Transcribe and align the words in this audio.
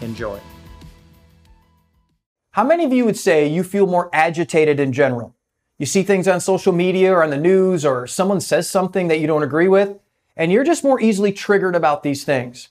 Enjoy. 0.00 0.38
How 2.52 2.64
many 2.64 2.84
of 2.84 2.92
you 2.92 3.04
would 3.04 3.18
say 3.18 3.46
you 3.46 3.62
feel 3.62 3.86
more 3.86 4.08
agitated 4.12 4.80
in 4.80 4.92
general? 4.92 5.34
You 5.78 5.86
see 5.86 6.02
things 6.02 6.26
on 6.26 6.40
social 6.40 6.72
media 6.72 7.12
or 7.12 7.22
on 7.22 7.30
the 7.30 7.36
news, 7.36 7.84
or 7.84 8.06
someone 8.06 8.40
says 8.40 8.68
something 8.68 9.08
that 9.08 9.20
you 9.20 9.26
don't 9.26 9.42
agree 9.42 9.68
with, 9.68 9.98
and 10.36 10.50
you're 10.50 10.64
just 10.64 10.84
more 10.84 11.00
easily 11.00 11.32
triggered 11.32 11.76
about 11.76 12.02
these 12.02 12.24
things. 12.24 12.70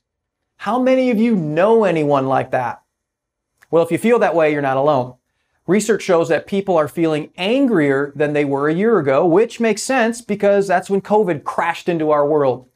How 0.58 0.80
many 0.80 1.12
of 1.12 1.20
you 1.20 1.36
know 1.36 1.84
anyone 1.84 2.26
like 2.26 2.52
that? 2.52 2.82
Well, 3.70 3.84
if 3.84 3.92
you 3.92 3.98
feel 3.98 4.20
that 4.20 4.36
way, 4.36 4.52
you're 4.52 4.62
not 4.62 4.78
alone. 4.78 5.16
Research 5.68 6.04
shows 6.04 6.30
that 6.30 6.48
people 6.48 6.78
are 6.78 6.88
feeling 6.88 7.32
angrier 7.38 8.14
than 8.16 8.34
they 8.34 8.46
were 8.46 8.70
a 8.70 8.74
year 8.74 9.00
ago, 9.00 9.26
which 9.26 9.60
makes 9.60 9.82
sense 9.82 10.22
because 10.22 10.68
that's 10.68 10.90
when 10.90 11.02
COVID 11.02 11.44
crashed 11.44 11.90
into 11.90 12.12
our 12.12 12.26
world. 12.26 12.70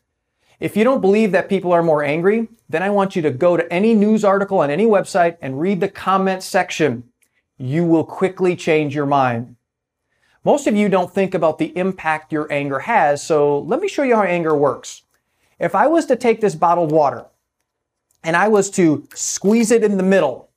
If 0.59 0.75
you 0.75 0.83
don't 0.83 0.99
believe 0.99 1.31
that 1.31 1.47
people 1.47 1.71
are 1.71 1.81
more 1.81 2.03
angry, 2.03 2.49
then 2.67 2.83
I 2.83 2.89
want 2.89 3.15
you 3.15 3.21
to 3.21 3.31
go 3.31 3.55
to 3.55 3.71
any 3.71 3.93
news 3.93 4.25
article 4.25 4.59
on 4.59 4.69
any 4.69 4.85
website 4.85 5.37
and 5.41 5.59
read 5.59 5.79
the 5.79 5.87
comment 5.87 6.43
section. 6.43 7.05
You 7.57 7.85
will 7.85 8.03
quickly 8.03 8.57
change 8.57 8.93
your 8.93 9.05
mind. 9.05 9.55
Most 10.43 10.67
of 10.67 10.75
you 10.75 10.89
don't 10.89 11.13
think 11.13 11.33
about 11.33 11.59
the 11.59 11.77
impact 11.77 12.33
your 12.33 12.51
anger 12.51 12.79
has, 12.79 13.23
so 13.23 13.59
let 13.59 13.79
me 13.79 13.87
show 13.87 14.03
you 14.03 14.15
how 14.15 14.23
anger 14.23 14.55
works. 14.55 15.03
If 15.59 15.75
I 15.75 15.87
was 15.87 16.05
to 16.07 16.15
take 16.17 16.41
this 16.41 16.55
bottled 16.55 16.91
water 16.91 17.25
and 18.23 18.35
I 18.35 18.49
was 18.49 18.69
to 18.71 19.07
squeeze 19.13 19.71
it 19.71 19.83
in 19.83 19.95
the 19.95 20.03
middle, 20.03 20.49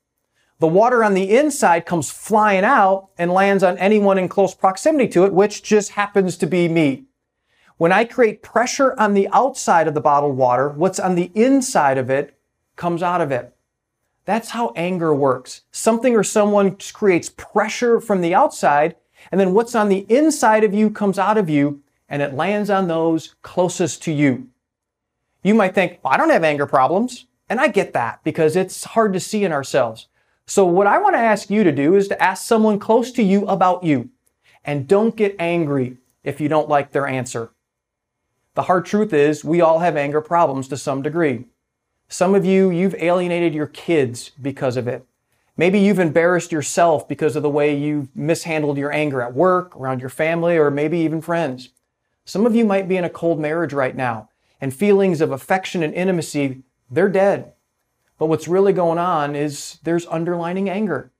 the 0.59 0.67
water 0.67 1.03
on 1.03 1.13
the 1.13 1.35
inside 1.35 1.85
comes 1.85 2.09
flying 2.11 2.63
out 2.63 3.09
and 3.17 3.31
lands 3.31 3.63
on 3.63 3.77
anyone 3.77 4.17
in 4.17 4.29
close 4.29 4.53
proximity 4.53 5.07
to 5.09 5.25
it, 5.25 5.33
which 5.33 5.63
just 5.63 5.91
happens 5.91 6.37
to 6.37 6.47
be 6.47 6.67
me. 6.67 7.05
When 7.77 7.91
I 7.91 8.05
create 8.05 8.43
pressure 8.43 8.95
on 8.99 9.13
the 9.13 9.27
outside 9.31 9.87
of 9.87 9.93
the 9.93 10.01
bottled 10.01 10.37
water, 10.37 10.69
what's 10.69 10.99
on 10.99 11.15
the 11.15 11.31
inside 11.33 11.97
of 11.97 12.09
it 12.09 12.37
comes 12.75 13.03
out 13.03 13.21
of 13.21 13.31
it. 13.31 13.55
That's 14.25 14.51
how 14.51 14.73
anger 14.75 15.13
works. 15.13 15.61
Something 15.71 16.15
or 16.15 16.23
someone 16.23 16.77
creates 16.93 17.29
pressure 17.29 17.99
from 17.99 18.21
the 18.21 18.33
outside, 18.33 18.95
and 19.31 19.39
then 19.39 19.53
what's 19.53 19.75
on 19.75 19.89
the 19.89 20.05
inside 20.09 20.63
of 20.63 20.73
you 20.73 20.89
comes 20.89 21.19
out 21.19 21.37
of 21.37 21.49
you, 21.49 21.81
and 22.07 22.21
it 22.21 22.33
lands 22.33 22.69
on 22.69 22.87
those 22.87 23.35
closest 23.41 24.03
to 24.03 24.11
you. 24.11 24.47
You 25.43 25.53
might 25.53 25.75
think, 25.75 25.99
well, 26.03 26.13
I 26.13 26.17
don't 26.17 26.29
have 26.29 26.43
anger 26.43 26.65
problems. 26.65 27.25
And 27.49 27.59
I 27.59 27.67
get 27.67 27.93
that 27.93 28.23
because 28.23 28.55
it's 28.55 28.83
hard 28.83 29.13
to 29.13 29.19
see 29.19 29.43
in 29.43 29.51
ourselves. 29.51 30.07
So 30.47 30.65
what 30.65 30.87
I 30.87 30.97
want 30.97 31.15
to 31.15 31.19
ask 31.19 31.49
you 31.49 31.63
to 31.63 31.71
do 31.71 31.95
is 31.95 32.07
to 32.07 32.19
ask 32.21 32.43
someone 32.45 32.79
close 32.79 33.11
to 33.11 33.21
you 33.21 33.45
about 33.45 33.83
you. 33.83 34.09
And 34.63 34.87
don't 34.87 35.15
get 35.15 35.35
angry 35.37 35.97
if 36.23 36.41
you 36.41 36.47
don't 36.47 36.69
like 36.69 36.91
their 36.91 37.05
answer. 37.05 37.51
The 38.55 38.63
hard 38.63 38.85
truth 38.85 39.13
is 39.13 39.43
we 39.43 39.61
all 39.61 39.79
have 39.79 39.97
anger 39.97 40.21
problems 40.21 40.67
to 40.67 40.77
some 40.77 41.01
degree. 41.01 41.45
Some 42.07 42.35
of 42.35 42.45
you, 42.45 42.69
you've 42.69 42.95
alienated 42.95 43.55
your 43.55 43.65
kids 43.65 44.31
because 44.39 44.77
of 44.77 44.87
it. 44.87 45.05
Maybe 45.57 45.79
you've 45.79 45.99
embarrassed 45.99 46.51
yourself 46.51 47.07
because 47.07 47.35
of 47.35 47.43
the 47.43 47.49
way 47.49 47.75
you've 47.75 48.15
mishandled 48.15 48.77
your 48.77 48.91
anger 48.91 49.21
at 49.21 49.33
work, 49.33 49.75
around 49.75 50.01
your 50.01 50.09
family, 50.09 50.57
or 50.57 50.69
maybe 50.69 50.99
even 50.99 51.21
friends. 51.21 51.69
Some 52.25 52.45
of 52.45 52.55
you 52.55 52.65
might 52.65 52.87
be 52.87 52.97
in 52.97 53.03
a 53.03 53.09
cold 53.09 53.39
marriage 53.39 53.73
right 53.73 53.95
now, 53.95 54.29
and 54.61 54.73
feelings 54.73 55.21
of 55.21 55.31
affection 55.31 55.83
and 55.83 55.93
intimacy, 55.93 56.63
they're 56.89 57.09
dead. 57.09 57.53
But 58.17 58.27
what's 58.27 58.47
really 58.47 58.73
going 58.73 58.99
on 58.99 59.35
is 59.35 59.79
there's 59.83 60.07
underlining 60.07 60.69
anger. 60.69 61.11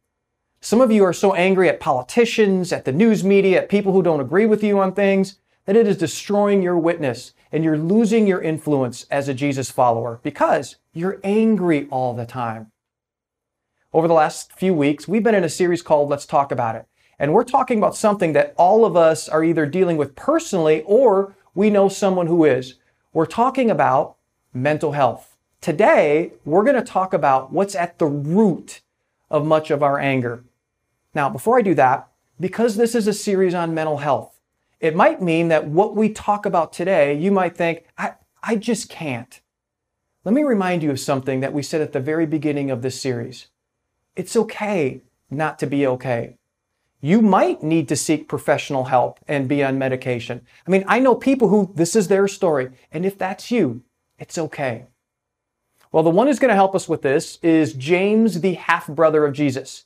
Some 0.62 0.82
of 0.82 0.92
you 0.92 1.04
are 1.04 1.14
so 1.14 1.34
angry 1.34 1.68
at 1.68 1.80
politicians, 1.80 2.72
at 2.72 2.86
the 2.86 2.92
news 2.92 3.24
media, 3.24 3.64
at 3.64 3.70
people 3.70 3.92
who 3.92 4.02
don't 4.04 4.22
agree 4.22 4.46
with 4.46 4.64
you 4.64 4.80
on 4.80 4.94
things, 4.94 5.38
that 5.66 5.76
it 5.76 5.88
is 5.88 5.98
destroying 5.98 6.62
your 6.62 6.78
witness 6.78 7.34
and 7.52 7.64
you're 7.64 7.78
losing 7.78 8.28
your 8.28 8.42
influence 8.42 9.06
as 9.10 9.28
a 9.28 9.34
Jesus 9.34 9.72
follower 9.72 10.20
because 10.24 10.78
you're 10.94 11.20
angry 11.24 11.88
all 11.90 12.14
the 12.14 12.26
time. 12.26 12.72
Over 13.94 14.08
the 14.08 14.14
last 14.14 14.54
few 14.54 14.74
weeks, 14.74 15.08
we've 15.08 15.24
been 15.24 15.36
in 15.36 15.44
a 15.44 15.50
series 15.50 15.82
called 15.82 16.10
Let's 16.10 16.26
Talk 16.26 16.52
About 16.52 16.76
It. 16.76 16.88
And 17.20 17.32
we're 17.32 17.44
talking 17.44 17.78
about 17.78 17.96
something 17.96 18.34
that 18.34 18.56
all 18.58 18.86
of 18.86 18.98
us 18.98 19.30
are 19.30 19.44
either 19.44 19.66
dealing 19.66 19.98
with 19.98 20.16
personally 20.16 20.82
or 20.86 21.36
we 21.54 21.70
know 21.70 21.88
someone 21.88 22.28
who 22.28 22.44
is. 22.44 22.76
We're 23.14 23.28
talking 23.28 23.70
about 23.70 24.16
mental 24.54 24.94
health. 24.94 25.38
Today, 25.62 26.34
we're 26.44 26.64
going 26.64 26.76
to 26.76 26.82
talk 26.82 27.14
about 27.14 27.54
what's 27.54 27.76
at 27.76 28.00
the 28.00 28.08
root 28.08 28.82
of 29.30 29.46
much 29.46 29.72
of 29.72 29.84
our 29.84 30.00
anger. 30.00 30.44
Now, 31.14 31.30
before 31.30 31.58
I 31.58 31.62
do 31.62 31.76
that, 31.76 32.08
because 32.40 32.76
this 32.76 32.96
is 32.96 33.08
a 33.08 33.14
series 33.14 33.54
on 33.54 33.74
mental 33.74 34.00
health, 34.00 34.40
it 34.84 34.98
might 34.98 35.22
mean 35.22 35.48
that 35.48 35.66
what 35.66 35.96
we 35.96 36.10
talk 36.10 36.46
about 36.46 36.74
today, 36.74 37.18
you 37.18 37.32
might 37.32 37.56
think, 37.56 37.86
I, 37.98 38.16
I 38.44 38.58
just 38.58 38.90
can't. 38.90 39.40
Let 40.26 40.36
me 40.36 40.44
remind 40.44 40.84
you 40.84 40.92
of 40.92 41.00
something 41.00 41.40
that 41.40 41.54
we 41.54 41.64
said 41.64 41.80
at 41.80 41.94
the 41.94 42.02
very 42.02 42.26
beginning 42.26 42.70
of 42.70 42.82
this 42.82 43.00
series. 43.00 43.48
It's 44.18 44.36
okay 44.36 45.02
not 45.32 45.58
to 45.60 45.68
be 45.68 45.88
okay. 45.88 46.36
You 47.00 47.22
might 47.22 47.64
need 47.64 47.88
to 47.88 47.96
seek 47.96 48.28
professional 48.28 48.84
help 48.86 49.22
and 49.26 49.48
be 49.48 49.64
on 49.64 49.78
medication. 49.78 50.46
I 50.68 50.70
mean, 50.70 50.84
I 50.86 51.00
know 51.00 51.16
people 51.16 51.48
who 51.48 51.72
this 51.74 51.96
is 51.96 52.10
their 52.10 52.28
story, 52.28 52.72
and 52.92 53.06
if 53.06 53.18
that's 53.18 53.52
you, 53.52 53.84
it's 54.20 54.38
okay. 54.38 54.88
Well, 55.94 56.04
the 56.04 56.10
one 56.10 56.28
who's 56.28 56.40
going 56.40 56.50
to 56.50 56.56
help 56.56 56.76
us 56.76 56.90
with 56.90 57.04
this 57.04 57.40
is 57.42 57.72
James, 57.72 58.42
the 58.42 58.56
half 58.56 58.88
brother 58.88 59.26
of 59.26 59.34
Jesus. 59.34 59.86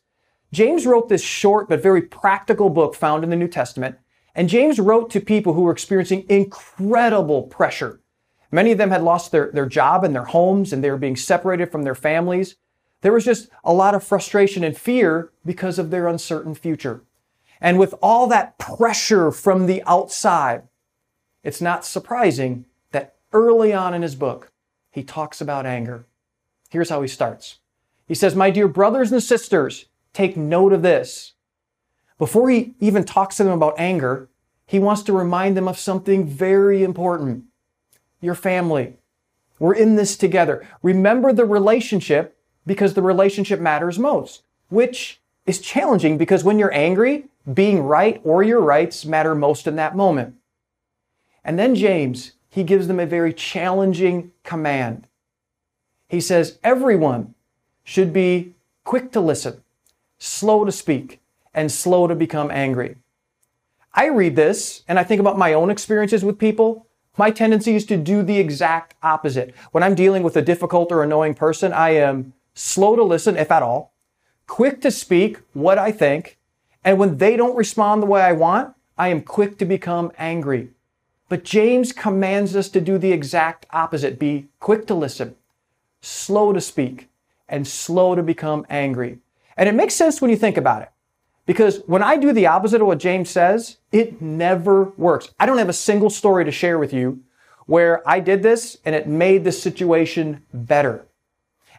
James 0.51 0.87
wrote 0.87 1.07
this 1.07 1.21
short 1.21 1.69
but 1.69 1.83
very 1.83 2.01
practical 2.01 2.71
book 2.71 2.95
found 2.95 3.23
in 3.23 3.29
the 3.29 3.35
New 3.35 3.47
Testament 3.47 3.97
and 4.37 4.47
James 4.47 4.79
wrote 4.79 5.09
to 5.09 5.19
people 5.19 5.53
who 5.53 5.63
were 5.63 5.71
experiencing 5.71 6.23
incredible 6.29 7.41
pressure. 7.43 7.99
Many 8.51 8.71
of 8.71 8.77
them 8.77 8.91
had 8.91 9.01
lost 9.01 9.31
their, 9.31 9.51
their 9.51 9.65
job 9.65 10.03
and 10.03 10.13
their 10.13 10.25
homes 10.25 10.71
and 10.71 10.83
they 10.83 10.91
were 10.91 10.97
being 10.97 11.15
separated 11.15 11.71
from 11.71 11.81
their 11.81 11.95
families. 11.95 12.55
There 13.01 13.11
was 13.11 13.25
just 13.25 13.49
a 13.63 13.73
lot 13.73 13.95
of 13.95 14.03
frustration 14.03 14.63
and 14.63 14.77
fear 14.77 15.31
because 15.43 15.79
of 15.79 15.89
their 15.89 16.07
uncertain 16.07 16.53
future. 16.53 17.03
And 17.59 17.79
with 17.79 17.95
all 17.99 18.27
that 18.27 18.59
pressure 18.59 19.31
from 19.31 19.65
the 19.65 19.81
outside, 19.87 20.61
it's 21.43 21.59
not 21.59 21.83
surprising 21.83 22.65
that 22.91 23.15
early 23.33 23.73
on 23.73 23.95
in 23.95 24.03
his 24.03 24.13
book, 24.13 24.51
he 24.91 25.03
talks 25.03 25.41
about 25.41 25.65
anger. 25.65 26.05
Here's 26.69 26.89
how 26.89 27.01
he 27.01 27.07
starts. 27.07 27.57
He 28.07 28.13
says, 28.13 28.35
My 28.35 28.51
dear 28.51 28.67
brothers 28.67 29.11
and 29.11 29.21
sisters, 29.21 29.85
take 30.13 30.37
note 30.37 30.73
of 30.73 30.83
this. 30.83 31.33
Before 32.17 32.49
he 32.49 32.73
even 32.79 33.03
talks 33.03 33.37
to 33.37 33.43
them 33.43 33.53
about 33.53 33.75
anger, 33.77 34.29
he 34.65 34.79
wants 34.79 35.03
to 35.03 35.13
remind 35.13 35.55
them 35.55 35.67
of 35.67 35.77
something 35.77 36.27
very 36.27 36.83
important. 36.83 37.45
Your 38.21 38.35
family. 38.35 38.97
We're 39.59 39.75
in 39.75 39.95
this 39.95 40.17
together. 40.17 40.67
Remember 40.81 41.31
the 41.31 41.45
relationship 41.45 42.37
because 42.65 42.93
the 42.93 43.01
relationship 43.01 43.59
matters 43.59 43.97
most, 43.97 44.43
which 44.69 45.21
is 45.45 45.59
challenging 45.59 46.17
because 46.17 46.43
when 46.43 46.59
you're 46.59 46.73
angry, 46.73 47.25
being 47.51 47.83
right 47.83 48.19
or 48.23 48.43
your 48.43 48.59
rights 48.59 49.05
matter 49.05 49.33
most 49.33 49.67
in 49.67 49.75
that 49.77 49.95
moment. 49.95 50.35
And 51.43 51.57
then 51.57 51.75
James, 51.75 52.33
he 52.49 52.63
gives 52.63 52.87
them 52.87 52.99
a 52.99 53.05
very 53.05 53.33
challenging 53.33 54.31
command. 54.43 55.07
He 56.09 56.19
says, 56.19 56.59
everyone 56.63 57.35
should 57.83 58.11
be 58.11 58.53
quick 58.83 59.11
to 59.13 59.21
listen, 59.21 59.61
slow 60.17 60.65
to 60.65 60.71
speak, 60.71 61.21
and 61.57 61.71
slow 61.71 62.05
to 62.07 62.15
become 62.15 62.51
angry. 62.51 62.95
I 63.93 64.05
read 64.05 64.35
this 64.35 64.83
and 64.87 64.99
I 64.99 65.03
think 65.03 65.19
about 65.19 65.39
my 65.39 65.53
own 65.53 65.71
experiences 65.71 66.23
with 66.23 66.37
people. 66.37 66.85
My 67.17 67.31
tendency 67.31 67.75
is 67.75 67.83
to 67.87 67.97
do 67.97 68.21
the 68.21 68.37
exact 68.37 68.93
opposite. 69.01 69.55
When 69.71 69.83
I'm 69.83 69.95
dealing 69.95 70.21
with 70.21 70.37
a 70.37 70.41
difficult 70.43 70.91
or 70.91 71.01
annoying 71.01 71.33
person, 71.33 71.73
I 71.73 71.89
am 71.95 72.33
slow 72.53 72.95
to 72.95 73.03
listen, 73.03 73.35
if 73.37 73.51
at 73.51 73.63
all, 73.63 73.91
quick 74.45 74.81
to 74.81 74.91
speak 74.91 75.39
what 75.53 75.79
I 75.79 75.91
think, 75.91 76.37
and 76.85 76.99
when 76.99 77.17
they 77.17 77.35
don't 77.35 77.57
respond 77.57 78.03
the 78.03 78.07
way 78.07 78.21
I 78.21 78.33
want, 78.33 78.75
I 78.95 79.07
am 79.07 79.21
quick 79.21 79.57
to 79.57 79.65
become 79.65 80.11
angry. 80.17 80.69
But 81.27 81.43
James 81.43 81.91
commands 81.91 82.55
us 82.55 82.69
to 82.69 82.79
do 82.79 82.99
the 82.99 83.11
exact 83.11 83.65
opposite. 83.71 84.19
Be 84.19 84.47
quick 84.59 84.85
to 84.87 84.93
listen, 84.93 85.35
slow 86.01 86.53
to 86.53 86.61
speak, 86.61 87.09
and 87.49 87.67
slow 87.67 88.13
to 88.13 88.21
become 88.21 88.63
angry. 88.69 89.17
And 89.57 89.67
it 89.67 89.75
makes 89.75 89.95
sense 89.95 90.21
when 90.21 90.29
you 90.29 90.37
think 90.37 90.55
about 90.55 90.83
it. 90.83 90.89
Because 91.47 91.81
when 91.87 92.03
I 92.03 92.17
do 92.17 92.33
the 92.33 92.45
opposite 92.45 92.81
of 92.81 92.87
what 92.87 92.99
James 92.99 93.29
says, 93.29 93.77
it 93.91 94.21
never 94.21 94.83
works. 94.97 95.29
I 95.39 95.47
don't 95.47 95.57
have 95.57 95.69
a 95.69 95.73
single 95.73 96.09
story 96.11 96.45
to 96.45 96.51
share 96.51 96.77
with 96.77 96.93
you 96.93 97.21
where 97.65 98.07
I 98.07 98.19
did 98.19 98.43
this 98.43 98.77
and 98.85 98.93
it 98.93 99.07
made 99.07 99.43
the 99.43 99.51
situation 99.51 100.43
better. 100.53 101.05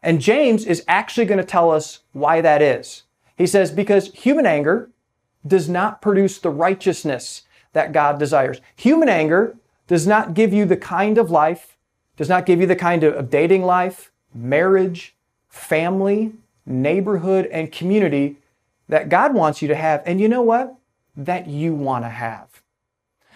And 0.02 0.20
James 0.20 0.64
is 0.64 0.84
actually 0.88 1.26
going 1.26 1.38
to 1.38 1.44
tell 1.44 1.70
us 1.70 2.00
why 2.12 2.40
that 2.40 2.62
is. 2.62 3.02
He 3.36 3.46
says, 3.46 3.70
because 3.70 4.12
human 4.12 4.46
anger 4.46 4.90
does 5.46 5.68
not 5.68 6.00
produce 6.00 6.38
the 6.38 6.50
righteousness 6.50 7.42
that 7.74 7.92
God 7.92 8.18
desires. 8.18 8.60
Human 8.76 9.08
anger 9.08 9.54
does 9.86 10.06
not 10.06 10.34
give 10.34 10.52
you 10.52 10.64
the 10.64 10.76
kind 10.76 11.18
of 11.18 11.30
life, 11.30 11.76
does 12.16 12.28
not 12.28 12.46
give 12.46 12.60
you 12.60 12.66
the 12.66 12.76
kind 12.76 13.04
of 13.04 13.28
dating 13.28 13.64
life, 13.64 14.10
marriage, 14.34 15.14
family, 15.48 16.32
neighborhood, 16.64 17.46
and 17.46 17.70
community 17.70 18.36
that 18.88 19.08
God 19.08 19.34
wants 19.34 19.62
you 19.62 19.68
to 19.68 19.74
have. 19.74 20.02
And 20.06 20.20
you 20.20 20.28
know 20.28 20.42
what? 20.42 20.74
That 21.16 21.46
you 21.46 21.74
want 21.74 22.04
to 22.04 22.08
have. 22.08 22.62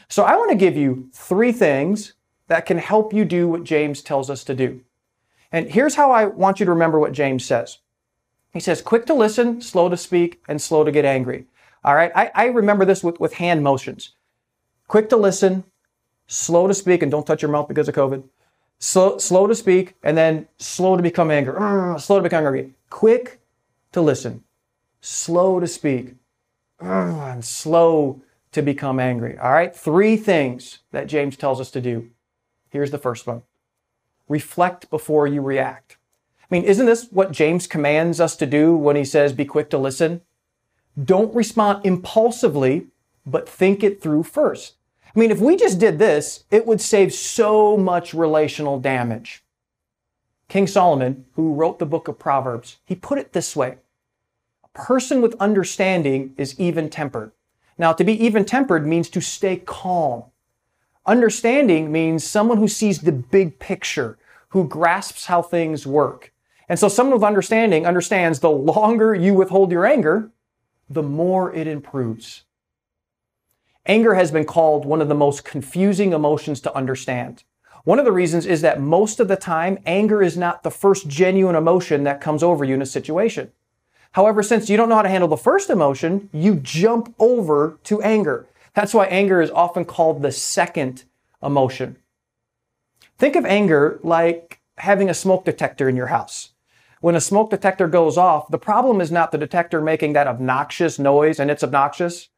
So 0.08 0.25
I 0.25 0.37
want 0.37 0.50
to 0.50 0.56
give 0.56 0.76
you 0.76 1.08
three 1.12 1.52
things 1.52 2.14
that 2.49 2.66
can 2.66 2.78
help 2.78 3.14
you 3.14 3.25
do 3.25 3.49
what 3.49 3.64
James 3.64 4.02
tells 4.02 4.28
us 4.28 4.44
to 4.44 4.54
do. 4.54 4.82
And 5.50 5.70
here's 5.70 5.94
how 5.94 6.10
I 6.10 6.26
want 6.26 6.60
you 6.60 6.66
to 6.66 6.72
remember 6.72 6.99
what 6.99 7.12
James 7.12 7.44
says. 7.44 7.78
He 8.52 8.60
says, 8.60 8.82
quick 8.82 9.06
to 9.06 9.14
listen, 9.14 9.60
slow 9.60 9.88
to 9.88 9.96
speak, 9.96 10.43
and 10.49 10.60
slow 10.60 10.84
to 10.84 10.93
get 10.93 11.04
angry. 11.04 11.46
All 11.84 11.94
right. 11.94 12.12
I, 12.14 12.31
I 12.34 12.44
remember 12.46 12.84
this 12.84 13.02
with, 13.02 13.19
with 13.20 13.34
hand 13.34 13.62
motions. 13.62 14.10
Quick 14.88 15.08
to 15.08 15.16
listen, 15.16 15.64
slow 16.26 16.66
to 16.66 16.75
speak, 16.75 17.02
and 17.02 17.10
don't 17.10 17.26
touch 17.26 17.43
your 17.43 17.50
mouth 17.50 17.69
because 17.69 17.88
of 17.88 17.94
COVID. 17.94 18.25
Slow, 18.78 19.16
slow 19.19 19.46
to 19.46 19.55
speak, 19.55 19.94
and 20.02 20.16
then 20.16 20.48
slow 20.58 20.96
to 20.96 21.02
become 21.02 21.31
angry. 21.31 21.55
slow 21.98 22.19
to 22.19 22.22
become 22.22 22.44
angry. 22.44 22.75
Quick 22.90 23.40
to 23.93 24.02
listen, 24.02 24.44
slow 25.02 25.60
to 25.60 25.66
speak, 25.66 26.14
and 26.81 27.44
slow 27.44 28.22
to 28.52 28.62
become 28.62 28.99
angry. 28.99 29.37
All 29.37 29.52
right. 29.52 29.75
Three 29.75 30.16
things 30.16 30.78
that 30.93 31.06
James 31.06 31.37
tells 31.37 31.60
us 31.60 31.70
to 31.72 31.81
do. 31.81 32.08
Here's 32.70 32.90
the 32.90 32.99
first 32.99 33.26
one. 33.26 33.43
Reflect 34.28 34.88
before 34.88 35.26
you 35.26 35.43
react. 35.43 35.99
I 36.40 36.54
mean, 36.54 36.64
isn't 36.64 36.87
this 36.87 37.08
what 37.10 37.32
James 37.32 37.66
commands 37.66 38.20
us 38.20 38.37
to 38.37 38.46
do 38.46 38.76
when 38.76 38.96
he 38.96 39.04
says, 39.04 39.32
be 39.32 39.44
quick 39.44 39.69
to 39.70 39.78
listen? 39.78 40.22
Don't 41.02 41.34
respond 41.34 41.84
impulsively, 41.84 42.87
but 43.26 43.48
think 43.48 43.82
it 43.82 44.02
through 44.02 44.22
first. 44.25 44.75
I 45.14 45.19
mean, 45.19 45.31
if 45.31 45.40
we 45.40 45.56
just 45.56 45.78
did 45.78 45.98
this, 45.98 46.44
it 46.50 46.66
would 46.66 46.81
save 46.81 47.12
so 47.12 47.76
much 47.76 48.14
relational 48.14 48.78
damage. 48.78 49.43
King 50.48 50.66
Solomon, 50.66 51.25
who 51.34 51.55
wrote 51.55 51.78
the 51.78 51.87
book 51.87 52.08
of 52.08 52.19
Proverbs, 52.19 52.78
he 52.84 52.94
put 52.94 53.19
it 53.19 53.32
this 53.32 53.56
way. 53.56 53.78
Person 54.74 55.20
with 55.20 55.34
understanding 55.40 56.34
is 56.38 56.58
even 56.58 56.88
tempered. 56.88 57.32
Now, 57.76 57.92
to 57.92 58.04
be 58.04 58.24
even 58.24 58.44
tempered 58.44 58.86
means 58.86 59.10
to 59.10 59.20
stay 59.20 59.56
calm. 59.56 60.24
Understanding 61.04 61.90
means 61.92 62.24
someone 62.24 62.58
who 62.58 62.69
sees 62.69 63.00
the 63.00 63.12
big 63.12 63.58
picture, 63.58 64.19
who 64.50 64.69
grasps 64.69 65.26
how 65.26 65.42
things 65.42 65.86
work. 65.86 66.32
And 66.69 66.78
so 66.78 66.88
someone 66.88 67.14
with 67.14 67.24
understanding 67.24 67.86
understands 67.86 68.40
the 68.40 68.50
longer 68.50 69.14
you 69.14 69.34
withhold 69.34 69.72
your 69.72 69.84
anger, 69.84 70.30
the 70.88 71.02
more 71.02 71.52
it 71.54 71.66
improves. 71.66 72.44
Anger 73.84 74.14
has 74.14 74.30
been 74.30 74.44
called 74.44 74.86
one 74.86 75.02
of 75.02 75.08
the 75.08 75.14
most 75.14 75.44
confusing 75.44 76.12
emotions 76.12 76.60
to 76.60 76.74
understand. 76.74 77.42
One 77.84 77.98
of 77.98 78.04
the 78.04 78.12
reasons 78.12 78.46
is 78.46 78.60
that 78.60 78.80
most 78.80 79.19
of 79.19 79.26
the 79.26 79.36
time, 79.36 79.78
anger 79.86 80.22
is 80.22 80.36
not 80.36 80.62
the 80.62 80.70
first 80.70 81.08
genuine 81.08 81.56
emotion 81.56 82.04
that 82.04 82.20
comes 82.20 82.44
over 82.44 82.64
you 82.64 82.74
in 82.74 82.82
a 82.82 82.86
situation. 82.86 83.50
However, 84.12 84.43
since 84.43 84.69
you 84.69 84.76
don't 84.76 84.88
know 84.88 84.97
how 84.97 85.03
to 85.03 85.09
handle 85.09 85.29
the 85.29 85.37
first 85.37 85.70
emotion, 85.70 86.29
you 86.32 86.56
jump 86.56 87.14
over 87.19 87.79
to 87.85 88.03
anger. 88.03 88.47
That's 88.75 88.94
why 88.94 89.06
anger 89.06 89.41
is 89.41 89.50
often 89.50 89.85
called 89.85 90.23
the 90.23 90.32
second 90.32 91.05
emotion. 91.43 91.97
Think 93.19 93.37
of 93.37 93.44
anger 93.44 94.00
like 94.03 94.61
having 94.79 95.09
a 95.09 95.14
smoke 95.14 95.44
detector 95.44 95.88
in 95.88 95.97
your 95.97 96.09
house. 96.09 96.50
When 97.00 97.14
a 97.17 97.20
smoke 97.20 97.50
detector 97.50 97.88
goes 97.88 98.17
off, 98.17 98.49
the 98.49 98.59
problem 98.59 99.00
is 99.00 99.11
not 99.11 99.32
the 99.32 99.38
detector 99.38 99.81
making 99.81 100.12
that 100.12 100.29
obnoxious 100.29 100.99
noise 100.99 101.41
and 101.41 101.50
it's 101.50 101.65
obnoxious. 101.65 102.29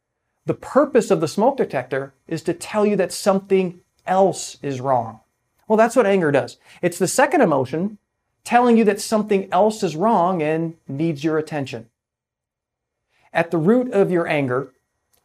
The 0.46 0.54
purpose 0.54 1.10
of 1.10 1.20
the 1.20 1.28
smoke 1.28 1.56
detector 1.56 2.14
is 2.26 2.42
to 2.42 2.54
tell 2.54 2.86
you 2.86 2.96
that 2.96 3.12
something 3.12 3.80
else 4.06 4.58
is 4.62 4.80
wrong. 4.80 5.20
Well, 5.68 5.76
that's 5.76 5.96
what 5.96 6.06
anger 6.06 6.30
does. 6.30 6.58
It's 6.82 6.98
the 6.98 7.08
second 7.08 7.40
emotion 7.40 7.98
telling 8.44 8.76
you 8.76 8.84
that 8.84 9.00
something 9.00 9.48
else 9.50 9.82
is 9.82 9.96
wrong 9.96 10.42
and 10.42 10.76
needs 10.86 11.24
your 11.24 11.38
attention. 11.38 11.88
At 13.32 13.50
the 13.50 13.58
root 13.58 13.90
of 13.92 14.10
your 14.10 14.28
anger 14.28 14.72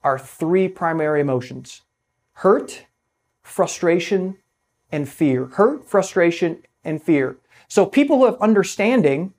are 0.04 0.18
three 0.18 0.68
primary 0.68 1.21
emotions 1.21 1.81
hurt, 2.33 2.86
frustration, 3.44 4.38
and 4.92 5.10
fear. 5.10 5.45
Hurt, 5.45 5.86
frustration, 5.86 6.63
and 6.86 7.04
fear. 7.04 7.36
So 7.68 7.86
people 7.86 8.19
who 8.19 8.25
have 8.25 8.42
understanding 8.42 9.33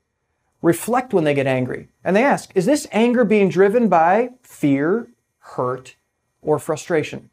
reflect 0.63 1.15
when 1.15 1.25
they 1.25 1.33
get 1.33 1.47
angry 1.47 1.89
and 2.05 2.15
they 2.15 2.23
ask, 2.23 2.51
is 2.55 2.67
this 2.67 2.87
anger 2.93 3.25
being 3.25 3.49
driven 3.49 3.89
by 3.89 4.31
fear, 4.43 5.09
hurt, 5.39 5.97
or 6.43 6.59
frustration? 6.59 7.31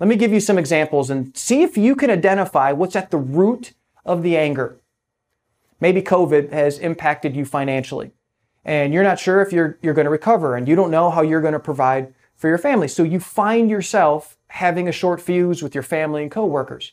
Let 0.00 0.08
me 0.08 0.16
give 0.16 0.32
you 0.32 0.40
some 0.40 0.58
examples 0.58 1.10
and 1.10 1.36
see 1.36 1.62
if 1.62 1.76
you 1.76 1.94
can 1.94 2.10
identify 2.10 2.72
what's 2.72 2.96
at 2.96 3.10
the 3.10 3.18
root 3.18 3.72
of 4.04 4.22
the 4.22 4.36
anger. 4.36 4.78
Maybe 5.80 6.02
COVID 6.02 6.52
has 6.52 6.78
impacted 6.78 7.36
you 7.36 7.44
financially 7.44 8.12
and 8.66 8.92
you're 8.92 9.04
not 9.04 9.20
sure 9.20 9.40
if 9.40 9.52
you're, 9.52 9.78
you're 9.80 9.94
going 9.94 10.06
to 10.06 10.10
recover 10.10 10.56
and 10.56 10.66
you 10.66 10.74
don't 10.74 10.90
know 10.90 11.08
how 11.08 11.22
you're 11.22 11.40
going 11.40 11.52
to 11.52 11.60
provide 11.60 12.12
for 12.34 12.48
your 12.48 12.58
family. 12.58 12.88
So 12.88 13.04
you 13.04 13.20
find 13.20 13.70
yourself 13.70 14.36
having 14.48 14.88
a 14.88 14.92
short 14.92 15.20
fuse 15.20 15.62
with 15.62 15.72
your 15.72 15.84
family 15.84 16.22
and 16.22 16.30
coworkers. 16.30 16.92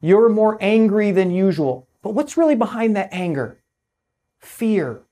You're 0.00 0.30
more 0.30 0.56
angry 0.62 1.12
than 1.12 1.30
usual. 1.30 1.86
But 2.00 2.14
what's 2.14 2.38
really 2.38 2.54
behind 2.54 2.96
that 2.96 3.10
anger? 3.12 3.60
Fear. 4.38 5.02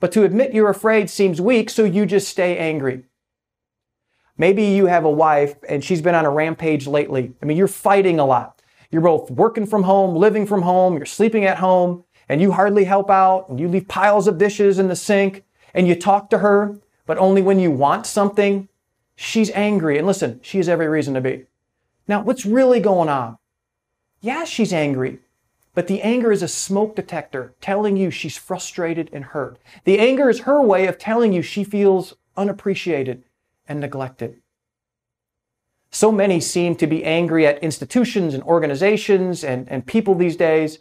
But 0.00 0.10
to 0.12 0.24
admit 0.24 0.54
you're 0.54 0.68
afraid 0.68 1.08
seems 1.08 1.40
weak, 1.40 1.70
so 1.70 1.84
you 1.84 2.04
just 2.04 2.28
stay 2.28 2.58
angry. 2.58 3.04
Maybe 4.36 4.64
you 4.64 4.86
have 4.86 5.04
a 5.04 5.10
wife 5.10 5.54
and 5.68 5.84
she's 5.84 6.02
been 6.02 6.16
on 6.16 6.24
a 6.24 6.30
rampage 6.30 6.88
lately. 6.88 7.32
I 7.40 7.46
mean, 7.46 7.56
you're 7.56 7.68
fighting 7.68 8.18
a 8.18 8.26
lot. 8.26 8.60
You're 8.90 9.02
both 9.02 9.30
working 9.30 9.66
from 9.66 9.84
home, 9.84 10.16
living 10.16 10.46
from 10.46 10.62
home, 10.62 10.96
you're 10.96 11.06
sleeping 11.06 11.44
at 11.44 11.58
home, 11.58 12.04
and 12.28 12.40
you 12.40 12.52
hardly 12.52 12.84
help 12.84 13.10
out, 13.10 13.48
and 13.48 13.58
you 13.58 13.68
leave 13.68 13.88
piles 13.88 14.26
of 14.26 14.38
dishes 14.38 14.78
in 14.78 14.88
the 14.88 14.96
sink, 14.96 15.44
and 15.74 15.86
you 15.88 15.94
talk 15.94 16.30
to 16.30 16.38
her, 16.38 16.78
but 17.06 17.18
only 17.18 17.42
when 17.42 17.58
you 17.58 17.70
want 17.70 18.06
something, 18.06 18.68
she's 19.16 19.50
angry. 19.52 19.98
And 19.98 20.06
listen, 20.06 20.40
she 20.42 20.58
has 20.58 20.68
every 20.68 20.88
reason 20.88 21.14
to 21.14 21.20
be. 21.20 21.44
Now, 22.06 22.22
what's 22.22 22.46
really 22.46 22.80
going 22.80 23.08
on? 23.08 23.38
Yeah, 24.20 24.44
she's 24.44 24.72
angry, 24.72 25.20
but 25.74 25.86
the 25.86 26.02
anger 26.02 26.32
is 26.32 26.42
a 26.42 26.48
smoke 26.48 26.96
detector 26.96 27.54
telling 27.60 27.96
you 27.96 28.10
she's 28.10 28.36
frustrated 28.36 29.10
and 29.12 29.24
hurt. 29.24 29.58
The 29.84 29.98
anger 29.98 30.28
is 30.28 30.40
her 30.40 30.60
way 30.60 30.86
of 30.86 30.98
telling 30.98 31.32
you 31.32 31.42
she 31.42 31.64
feels 31.64 32.14
unappreciated 32.36 33.24
and 33.68 33.80
neglected. 33.80 34.40
So 35.90 36.12
many 36.12 36.40
seem 36.40 36.74
to 36.76 36.86
be 36.86 37.04
angry 37.04 37.46
at 37.46 37.62
institutions 37.62 38.34
and 38.34 38.42
organizations 38.42 39.44
and, 39.44 39.68
and 39.70 39.86
people 39.86 40.14
these 40.14 40.36
days. 40.36 40.78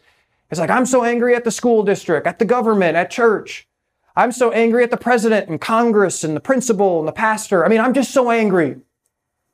It's 0.49 0.59
like, 0.59 0.69
I'm 0.69 0.85
so 0.85 1.03
angry 1.03 1.35
at 1.35 1.43
the 1.43 1.51
school 1.51 1.83
district, 1.83 2.25
at 2.25 2.39
the 2.39 2.45
government, 2.45 2.95
at 2.95 3.11
church. 3.11 3.67
I'm 4.15 4.31
so 4.31 4.51
angry 4.51 4.83
at 4.83 4.91
the 4.91 4.97
president 4.97 5.49
and 5.49 5.59
Congress 5.59 6.23
and 6.23 6.35
the 6.35 6.41
principal 6.41 6.99
and 6.99 7.07
the 7.07 7.11
pastor. 7.13 7.65
I 7.65 7.67
mean, 7.67 7.81
I'm 7.81 7.93
just 7.93 8.11
so 8.11 8.31
angry. 8.31 8.77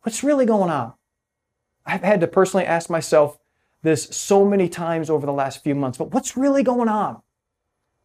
What's 0.04 0.24
really 0.24 0.46
going 0.46 0.70
on? 0.70 0.94
I've 1.86 2.04
had 2.04 2.22
to 2.22 2.28
personally 2.28 2.66
ask 2.66 2.90
myself 2.90 3.40
this 3.82 4.06
so 4.06 4.46
many 4.46 4.70
times 4.70 5.10
over 5.10 5.26
the 5.26 5.34
last 5.34 5.64
few 5.64 5.76
months, 5.76 5.98
but 5.98 6.12
what's 6.14 6.38
really 6.38 6.64
going 6.64 6.88
on? 6.88 7.22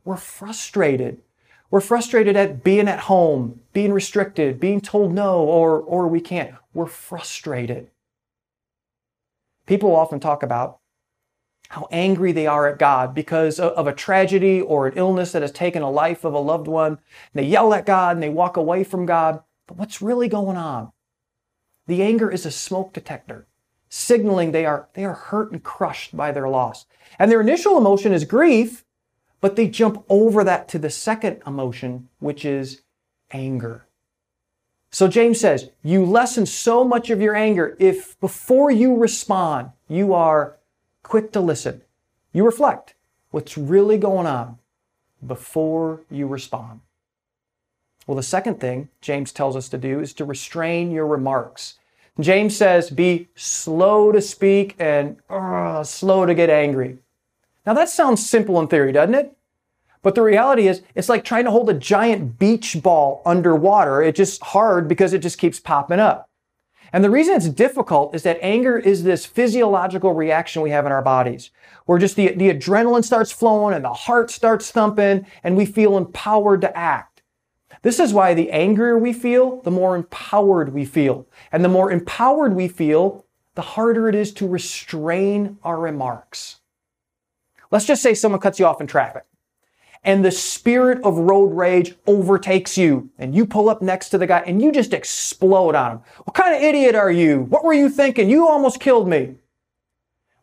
We're 0.05 0.17
frustrated. 0.17 1.21
We're 1.71 1.81
frustrated 1.81 2.35
at 2.35 2.65
being 2.65 2.89
at 2.89 3.01
home, 3.01 3.61
being 3.73 3.93
restricted, 3.93 4.59
being 4.59 4.81
told 4.81 5.13
no, 5.13 5.41
or, 5.41 5.79
or 5.79 6.09
we 6.09 6.21
can't. 6.21 6.55
We're 6.73 6.87
frustrated. 6.87 7.91
People 9.67 9.95
often 9.95 10.19
talk 10.19 10.43
about 10.43 10.79
how 11.69 11.89
angry 11.91 12.33
they 12.33 12.47
are 12.47 12.67
at 12.67 12.79
God 12.79 13.15
because 13.15 13.61
of 13.61 13.87
a 13.87 13.93
tragedy 13.93 14.61
or 14.61 14.87
an 14.87 14.97
illness 14.97 15.33
that 15.33 15.43
has 15.43 15.53
taken 15.53 15.83
a 15.83 15.91
life 15.91 16.25
of 16.25 16.35
a 16.35 16.39
loved 16.39 16.67
one. 16.67 16.99
They 17.35 17.45
yell 17.45 17.75
at 17.75 17.87
God 17.87 18.17
and 18.17 18.23
they 18.23 18.31
walk 18.31 18.57
away 18.57 18.85
from 18.85 19.07
God. 19.07 19.43
But 19.67 19.77
what's 19.77 20.01
really 20.01 20.29
going 20.29 20.57
on? 20.57 20.93
The 21.87 22.03
anger 22.03 22.31
is 22.31 22.47
a 22.47 22.51
smoke 22.51 22.93
detector 22.93 23.47
signaling 23.89 24.53
they 24.53 24.67
are, 24.67 24.89
they 24.95 25.05
are 25.05 25.15
hurt 25.15 25.53
and 25.53 25.63
crushed 25.63 26.17
by 26.17 26.33
their 26.33 26.49
loss. 26.49 26.87
And 27.19 27.31
their 27.31 27.41
initial 27.41 27.79
emotion 27.79 28.13
is 28.13 28.25
grief, 28.25 28.85
but 29.41 29.57
they 29.57 29.69
jump 29.69 30.05
over 30.09 30.45
that 30.45 30.69
to 30.69 30.79
the 30.79 30.91
second 30.91 31.43
emotion, 31.47 32.09
which 32.19 32.45
is 32.45 32.83
anger. 33.31 33.87
So 34.91 35.07
James 35.09 35.39
says, 35.41 35.71
you 35.83 36.05
lessen 36.05 36.47
so 36.47 36.83
much 36.85 37.11
of 37.11 37.21
your 37.21 37.35
anger 37.35 37.77
if 37.79 38.19
before 38.21 38.71
you 38.71 38.97
respond, 38.97 39.71
you 39.87 40.15
are 40.15 40.58
quick 41.09 41.33
to 41.33 41.41
listen. 41.41 41.83
You 42.33 42.45
reflect 42.45 42.95
what's 43.31 43.59
really 43.59 43.99
going 43.99 44.27
on 44.27 44.59
before 45.27 46.01
you 46.11 46.27
respond. 46.27 46.81
Well, 48.07 48.17
the 48.17 48.23
second 48.23 48.61
thing 48.61 48.89
James 49.01 49.33
tells 49.33 49.57
us 49.57 49.69
to 49.71 49.79
do 49.79 50.01
is 50.01 50.13
to 50.15 50.25
restrain 50.25 50.91
your 50.91 51.07
remarks. 51.07 51.79
James 52.21 52.57
says, 52.57 52.91
be 52.91 53.29
slow 53.35 54.13
to 54.13 54.21
speak 54.21 54.75
and 54.79 55.17
uh, 55.31 55.85
slow 55.85 56.27
to 56.27 56.35
get 56.35 56.51
angry. 56.51 56.99
Now 57.67 57.75
that 57.75 57.89
sounds 57.89 58.29
simple 58.29 58.59
in 58.61 58.69
theory, 58.69 58.93
doesn't 58.93 59.15
it? 59.15 59.37
But 60.03 60.15
the 60.15 60.23
reality 60.23 60.69
is, 60.69 60.83
it's 60.95 61.09
like 61.09 61.25
trying 61.25 61.45
to 61.45 61.51
hold 61.51 61.69
a 61.69 61.75
giant 61.75 62.39
beach 62.39 62.81
ball 62.83 63.21
underwater. 63.27 64.03
It's 64.03 64.17
just 64.17 64.43
hard 64.43 64.89
because 64.89 65.13
it 65.13 65.19
just 65.19 65.39
keeps 65.39 65.61
popping 65.61 66.01
up. 66.01 66.28
And 66.93 67.05
the 67.05 67.11
reason 67.11 67.35
it's 67.35 67.49
difficult 67.49 68.15
is 68.15 68.23
that 68.23 68.39
anger 68.41 68.79
is 68.79 69.03
this 69.03 69.27
physiological 69.27 70.15
reaction 70.15 70.63
we 70.63 70.71
have 70.71 70.87
in 70.87 70.93
our 70.93 71.03
bodies 71.03 71.51
where 71.85 71.99
just 71.99 72.17
the, 72.17 72.33
the 72.33 72.51
adrenaline 72.51 73.05
starts 73.05 73.33
flowing 73.33 73.75
and 73.75 73.85
the 73.85 73.93
heart 73.93 74.31
starts 74.31 74.71
thumping 74.71 75.27
and 75.43 75.57
we 75.57 75.67
feel 75.67 75.97
empowered 75.97 76.63
to 76.63 76.77
act. 76.77 77.23
This 77.83 78.01
is 78.01 78.13
why 78.13 78.35
the 78.35 78.51
angrier 78.51 78.99
we 78.99 79.13
feel, 79.13 79.61
the 79.63 79.71
more 79.71 79.95
empowered 79.95 80.73
we 80.73 80.85
feel. 80.85 81.27
And 81.53 81.65
the 81.65 81.69
more 81.69 81.93
empowered 81.93 82.55
we 82.55 82.69
feel, 82.69 83.27
the 83.55 83.63
harder 83.63 84.09
it 84.09 84.15
is 84.15 84.33
to 84.35 84.49
restrain 84.49 85.59
our 85.63 85.79
remarks. 85.79 86.61
Let's 87.71 87.85
just 87.85 88.03
say 88.03 88.15
someone 88.15 88.41
cuts 88.41 88.59
you 88.59 88.67
off 88.67 88.81
in 88.81 88.87
traffic 88.87 89.25
and 90.05 90.25
the 90.25 90.31
spirit 90.31 91.03
of 91.05 91.19
road 91.19 91.53
rage 91.55 91.95
overtakes 92.07 92.79
you 92.79 93.11
and 93.19 93.35
you 93.35 93.47
pull 93.47 93.69
up 93.69 93.83
next 93.83 94.11
to 94.11 94.19
the 94.19 94.27
guy 94.27 94.41
and 94.41 94.63
you 94.63 94.73
just 94.73 94.93
explode 94.93 95.75
on 95.75 95.93
him. 95.93 96.01
What 96.25 96.35
kind 96.35 96.55
of 96.55 96.63
idiot 96.63 96.95
are 96.95 97.11
you? 97.11 97.43
What 97.43 97.65
were 97.65 97.75
you 97.75 97.89
thinking? 97.89 98.31
You 98.31 98.49
almost 98.49 98.81
killed 98.81 99.09
me. 99.09 99.35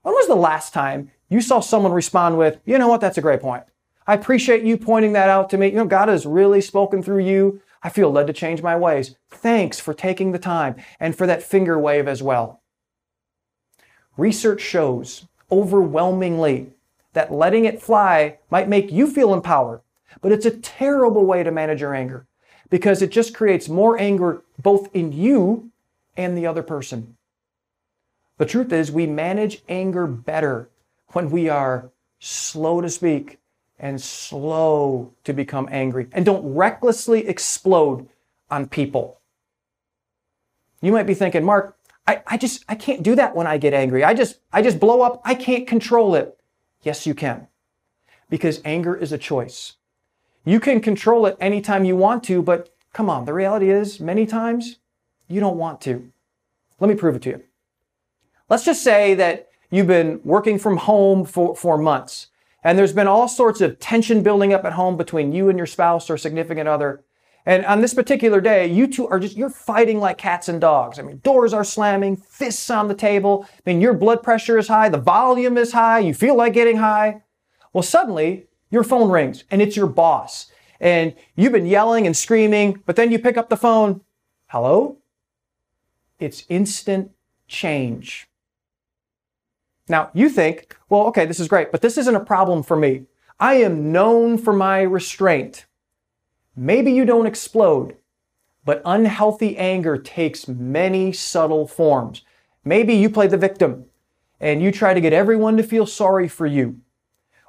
When 0.01 0.13
was 0.13 0.27
the 0.27 0.35
last 0.35 0.73
time 0.73 1.11
you 1.29 1.41
saw 1.41 1.59
someone 1.59 1.91
respond 1.91 2.37
with, 2.37 2.59
you 2.65 2.77
know 2.77 2.87
what, 2.87 3.01
that's 3.01 3.17
a 3.17 3.21
great 3.21 3.41
point. 3.41 3.63
I 4.07 4.13
appreciate 4.13 4.63
you 4.63 4.77
pointing 4.77 5.13
that 5.13 5.29
out 5.29 5.49
to 5.49 5.57
me. 5.57 5.67
You 5.67 5.77
know, 5.77 5.85
God 5.85 6.09
has 6.09 6.25
really 6.25 6.61
spoken 6.61 7.01
through 7.01 7.25
you. 7.25 7.61
I 7.81 7.89
feel 7.89 8.11
led 8.11 8.27
to 8.27 8.33
change 8.33 8.61
my 8.61 8.75
ways. 8.75 9.15
Thanks 9.29 9.79
for 9.79 9.93
taking 9.93 10.31
the 10.31 10.39
time 10.39 10.75
and 10.99 11.15
for 11.15 11.25
that 11.25 11.43
finger 11.43 11.79
wave 11.79 12.07
as 12.07 12.21
well. 12.21 12.61
Research 14.17 14.61
shows 14.61 15.25
overwhelmingly 15.51 16.74
that 17.15 17.31
letting 17.31 17.65
it 17.65 17.81
fly 17.81 18.37
might 18.49 18.69
make 18.69 18.91
you 18.91 19.07
feel 19.07 19.33
empowered, 19.33 19.81
but 20.21 20.31
it's 20.31 20.45
a 20.45 20.51
terrible 20.51 21.25
way 21.25 21.43
to 21.43 21.51
manage 21.51 21.81
your 21.81 21.95
anger 21.95 22.27
because 22.69 23.01
it 23.01 23.09
just 23.09 23.33
creates 23.33 23.69
more 23.69 23.97
anger 23.97 24.43
both 24.61 24.93
in 24.93 25.11
you 25.11 25.71
and 26.17 26.37
the 26.37 26.45
other 26.45 26.61
person. 26.61 27.15
The 28.37 28.45
truth 28.45 28.73
is, 28.73 28.91
we 28.91 29.07
manage 29.07 29.63
anger 29.69 30.07
better 30.07 30.69
when 31.13 31.29
we 31.31 31.47
are 31.47 31.89
slow 32.19 32.81
to 32.81 32.89
speak 32.89 33.39
and 33.79 34.01
slow 34.01 35.13
to 35.23 35.31
become 35.31 35.69
angry 35.71 36.07
and 36.11 36.25
don't 36.25 36.53
recklessly 36.53 37.27
explode 37.27 38.09
on 38.49 38.67
people. 38.67 39.21
You 40.81 40.91
might 40.91 41.07
be 41.07 41.13
thinking, 41.13 41.45
Mark, 41.45 41.77
I, 42.05 42.21
I 42.27 42.37
just, 42.37 42.65
I 42.67 42.75
can't 42.75 43.03
do 43.03 43.15
that 43.15 43.35
when 43.35 43.47
I 43.47 43.57
get 43.57 43.73
angry. 43.73 44.03
I 44.03 44.13
just, 44.13 44.39
I 44.51 44.61
just 44.61 44.81
blow 44.81 45.01
up. 45.01 45.21
I 45.23 45.33
can't 45.33 45.65
control 45.65 46.15
it. 46.15 46.37
Yes, 46.85 47.05
you 47.05 47.15
can. 47.15 47.47
Because 48.29 48.61
anger 48.63 48.95
is 48.95 49.11
a 49.11 49.17
choice. 49.17 49.73
You 50.45 50.59
can 50.59 50.79
control 50.79 51.25
it 51.25 51.35
anytime 51.41 51.83
you 51.83 51.95
want 51.95 52.23
to, 52.25 52.41
but 52.41 52.69
come 52.93 53.09
on, 53.09 53.25
the 53.25 53.33
reality 53.33 53.69
is 53.69 53.99
many 53.99 54.25
times 54.27 54.77
you 55.27 55.39
don't 55.39 55.57
want 55.57 55.81
to. 55.81 56.11
Let 56.79 56.87
me 56.87 56.95
prove 56.95 57.15
it 57.15 57.23
to 57.23 57.29
you. 57.31 57.43
Let's 58.47 58.63
just 58.63 58.83
say 58.83 59.15
that 59.15 59.49
you've 59.71 59.87
been 59.87 60.21
working 60.23 60.59
from 60.59 60.77
home 60.77 61.25
for, 61.25 61.55
for 61.55 61.77
months 61.77 62.27
and 62.63 62.77
there's 62.77 62.93
been 62.93 63.07
all 63.07 63.27
sorts 63.27 63.61
of 63.61 63.79
tension 63.79 64.21
building 64.21 64.53
up 64.53 64.65
at 64.65 64.73
home 64.73 64.97
between 64.97 65.31
you 65.31 65.49
and 65.49 65.57
your 65.57 65.67
spouse 65.67 66.09
or 66.09 66.17
significant 66.17 66.67
other. 66.69 67.03
And 67.45 67.65
on 67.65 67.81
this 67.81 67.93
particular 67.93 68.41
day, 68.41 68.65
you 68.67 68.87
two 68.87 69.07
are 69.07 69.19
just, 69.19 69.37
you're 69.37 69.49
fighting 69.49 69.99
like 69.99 70.17
cats 70.17 70.49
and 70.49 70.59
dogs. 70.59 70.97
I 70.97 71.03
mean, 71.03 71.19
doors 71.23 71.53
are 71.53 71.63
slamming, 71.63 72.17
fists 72.17 72.69
on 72.69 72.87
the 72.87 72.95
table. 72.95 73.47
I 73.49 73.69
mean, 73.69 73.81
your 73.81 73.93
blood 73.93 74.23
pressure 74.23 74.57
is 74.57 74.67
high, 74.67 74.89
the 74.89 74.97
volume 74.97 75.57
is 75.57 75.71
high, 75.71 75.99
you 75.99 76.13
feel 76.13 76.35
like 76.35 76.53
getting 76.53 76.77
high. 76.77 77.21
Well, 77.71 77.83
suddenly 77.83 78.47
your 78.71 78.83
phone 78.83 79.11
rings 79.11 79.43
and 79.51 79.61
it's 79.61 79.75
your 79.77 79.87
boss. 79.87 80.51
And 80.79 81.13
you've 81.35 81.53
been 81.53 81.67
yelling 81.67 82.05
and 82.05 82.17
screaming, 82.17 82.81
but 82.85 82.95
then 82.95 83.11
you 83.11 83.19
pick 83.19 83.37
up 83.37 83.49
the 83.49 83.57
phone. 83.57 84.01
Hello? 84.47 84.97
It's 86.19 86.45
instant 86.49 87.11
change. 87.47 88.27
Now, 89.87 90.09
you 90.13 90.29
think, 90.29 90.75
well, 90.89 91.03
okay, 91.07 91.25
this 91.25 91.39
is 91.39 91.47
great, 91.47 91.71
but 91.71 91.81
this 91.81 91.97
isn't 91.97 92.15
a 92.15 92.25
problem 92.25 92.63
for 92.63 92.75
me. 92.75 93.05
I 93.39 93.55
am 93.55 93.91
known 93.91 94.37
for 94.37 94.51
my 94.51 94.81
restraint. 94.81 95.65
Maybe 96.55 96.91
you 96.91 97.05
don't 97.05 97.25
explode, 97.25 97.97
but 98.63 98.81
unhealthy 98.85 99.57
anger 99.57 99.97
takes 99.97 100.47
many 100.47 101.11
subtle 101.11 101.67
forms. 101.67 102.23
Maybe 102.63 102.95
you 102.95 103.09
play 103.09 103.27
the 103.27 103.37
victim 103.37 103.85
and 104.39 104.61
you 104.61 104.71
try 104.71 104.93
to 104.93 105.01
get 105.01 105.13
everyone 105.13 105.57
to 105.57 105.63
feel 105.63 105.85
sorry 105.85 106.27
for 106.27 106.45
you. 106.45 106.79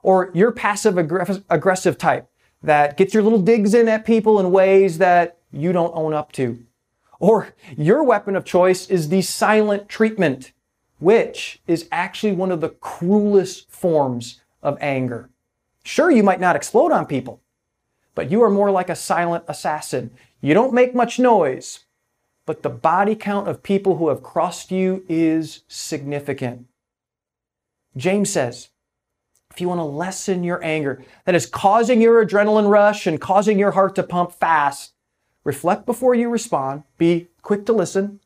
Or 0.02 0.30
you're 0.34 0.52
passive 0.52 0.98
aggressive 0.98 1.98
type 1.98 2.28
that 2.62 2.96
gets 2.96 3.14
your 3.14 3.22
little 3.22 3.40
digs 3.40 3.74
in 3.74 3.88
at 3.88 4.04
people 4.04 4.40
in 4.40 4.50
ways 4.50 4.98
that 4.98 5.38
you 5.52 5.72
don't 5.72 5.94
own 5.94 6.12
up 6.12 6.32
to. 6.32 6.64
Or 7.18 7.54
your 7.76 8.02
weapon 8.02 8.36
of 8.36 8.44
choice 8.44 8.90
is 8.90 9.08
the 9.08 9.22
silent 9.22 9.88
treatment, 9.88 10.52
which 10.98 11.60
is 11.66 11.88
actually 11.90 12.32
one 12.32 12.50
of 12.50 12.60
the 12.60 12.68
cruelest 12.68 13.70
forms 13.70 14.40
of 14.62 14.76
anger. 14.80 15.30
Sure, 15.82 16.10
you 16.10 16.22
might 16.22 16.40
not 16.40 16.56
explode 16.56 16.92
on 16.92 17.06
people, 17.06 17.40
but 18.16 18.30
you 18.30 18.42
are 18.42 18.50
more 18.50 18.72
like 18.72 18.88
a 18.90 18.96
silent 18.96 19.44
assassin. 19.46 20.10
You 20.40 20.54
don't 20.54 20.72
make 20.72 20.94
much 20.94 21.20
noise, 21.20 21.80
but 22.46 22.62
the 22.62 22.70
body 22.70 23.14
count 23.14 23.46
of 23.46 23.62
people 23.62 23.98
who 23.98 24.08
have 24.08 24.22
crossed 24.22 24.72
you 24.72 25.04
is 25.08 25.62
significant. 25.68 26.66
James 27.96 28.30
says, 28.30 28.70
if 29.52 29.60
you 29.60 29.68
want 29.68 29.80
to 29.80 29.84
lessen 29.84 30.44
your 30.44 30.64
anger 30.64 31.04
that 31.24 31.34
is 31.34 31.46
causing 31.46 32.00
your 32.00 32.24
adrenaline 32.24 32.68
rush 32.68 33.06
and 33.06 33.20
causing 33.20 33.58
your 33.58 33.72
heart 33.72 33.94
to 33.94 34.02
pump 34.02 34.32
fast, 34.32 34.92
reflect 35.44 35.86
before 35.86 36.14
you 36.14 36.28
respond, 36.28 36.84
be 36.98 37.28
quick 37.42 37.66
to 37.66 37.72
listen, 37.72 38.20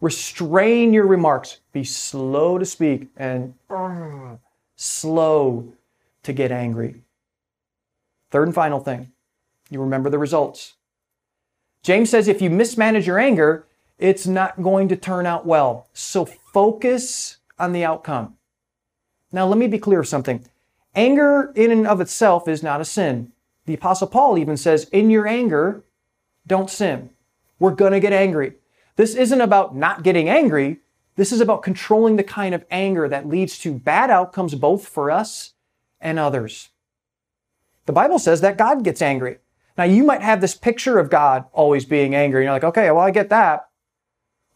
restrain 0.00 0.92
your 0.92 1.06
remarks, 1.06 1.60
be 1.72 1.84
slow 1.84 2.58
to 2.58 2.66
speak, 2.66 3.08
and 3.16 3.54
uh, 3.70 4.36
slow 4.76 5.72
to 6.22 6.32
get 6.32 6.52
angry. 6.52 7.02
Third 8.30 8.48
and 8.48 8.54
final 8.54 8.80
thing 8.80 9.11
you 9.72 9.80
remember 9.80 10.10
the 10.10 10.18
results. 10.18 10.74
James 11.82 12.10
says 12.10 12.28
if 12.28 12.42
you 12.42 12.50
mismanage 12.50 13.06
your 13.06 13.18
anger, 13.18 13.66
it's 13.98 14.26
not 14.26 14.62
going 14.62 14.88
to 14.88 14.96
turn 14.96 15.26
out 15.26 15.46
well. 15.46 15.88
So 15.92 16.24
focus 16.24 17.38
on 17.58 17.72
the 17.72 17.84
outcome. 17.84 18.36
Now, 19.32 19.46
let 19.46 19.58
me 19.58 19.66
be 19.66 19.78
clear 19.78 20.00
of 20.00 20.08
something. 20.08 20.44
Anger 20.94 21.52
in 21.54 21.70
and 21.70 21.86
of 21.86 22.00
itself 22.00 22.46
is 22.46 22.62
not 22.62 22.80
a 22.80 22.84
sin. 22.84 23.32
The 23.64 23.74
apostle 23.74 24.08
Paul 24.08 24.36
even 24.38 24.56
says, 24.56 24.88
in 24.90 25.08
your 25.08 25.26
anger, 25.26 25.84
don't 26.46 26.68
sin. 26.68 27.10
We're 27.58 27.70
going 27.70 27.92
to 27.92 28.00
get 28.00 28.12
angry. 28.12 28.54
This 28.96 29.14
isn't 29.14 29.40
about 29.40 29.74
not 29.74 30.02
getting 30.02 30.28
angry. 30.28 30.80
This 31.16 31.32
is 31.32 31.40
about 31.40 31.62
controlling 31.62 32.16
the 32.16 32.24
kind 32.24 32.54
of 32.54 32.64
anger 32.70 33.08
that 33.08 33.28
leads 33.28 33.58
to 33.60 33.72
bad 33.72 34.10
outcomes 34.10 34.54
both 34.54 34.86
for 34.86 35.10
us 35.10 35.54
and 36.00 36.18
others. 36.18 36.70
The 37.86 37.92
Bible 37.92 38.18
says 38.18 38.40
that 38.40 38.58
God 38.58 38.84
gets 38.84 39.00
angry. 39.00 39.38
Now, 39.76 39.84
you 39.84 40.04
might 40.04 40.22
have 40.22 40.40
this 40.40 40.54
picture 40.54 40.98
of 40.98 41.10
God 41.10 41.44
always 41.52 41.84
being 41.84 42.14
angry. 42.14 42.40
and 42.40 42.44
You're 42.46 42.54
like, 42.54 42.64
okay, 42.64 42.90
well, 42.90 43.04
I 43.04 43.10
get 43.10 43.30
that. 43.30 43.68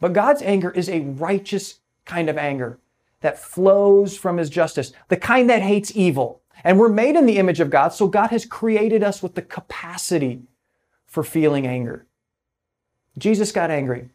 But 0.00 0.12
God's 0.12 0.42
anger 0.42 0.70
is 0.70 0.88
a 0.88 1.00
righteous 1.00 1.80
kind 2.04 2.28
of 2.28 2.37
anger 2.37 2.78
that 3.20 3.38
flows 3.38 4.16
from 4.16 4.37
his 4.37 4.50
justice, 4.50 4.92
the 5.08 5.16
kind 5.16 5.49
that 5.49 5.62
hates 5.62 5.96
evil. 5.96 6.42
And 6.64 6.78
we're 6.78 6.88
made 6.88 7.16
in 7.16 7.26
the 7.26 7.38
image 7.38 7.61
of 7.61 7.70
God, 7.70 7.88
so 7.88 8.08
God 8.08 8.30
has 8.30 8.44
created 8.44 9.02
us 9.02 9.23
with 9.23 9.35
the 9.35 9.42
capacity 9.42 10.42
for 11.06 11.23
feeling 11.23 11.66
anger. 11.66 12.06
Jesus 13.16 13.52
got 13.52 13.70
angry. 13.70 14.11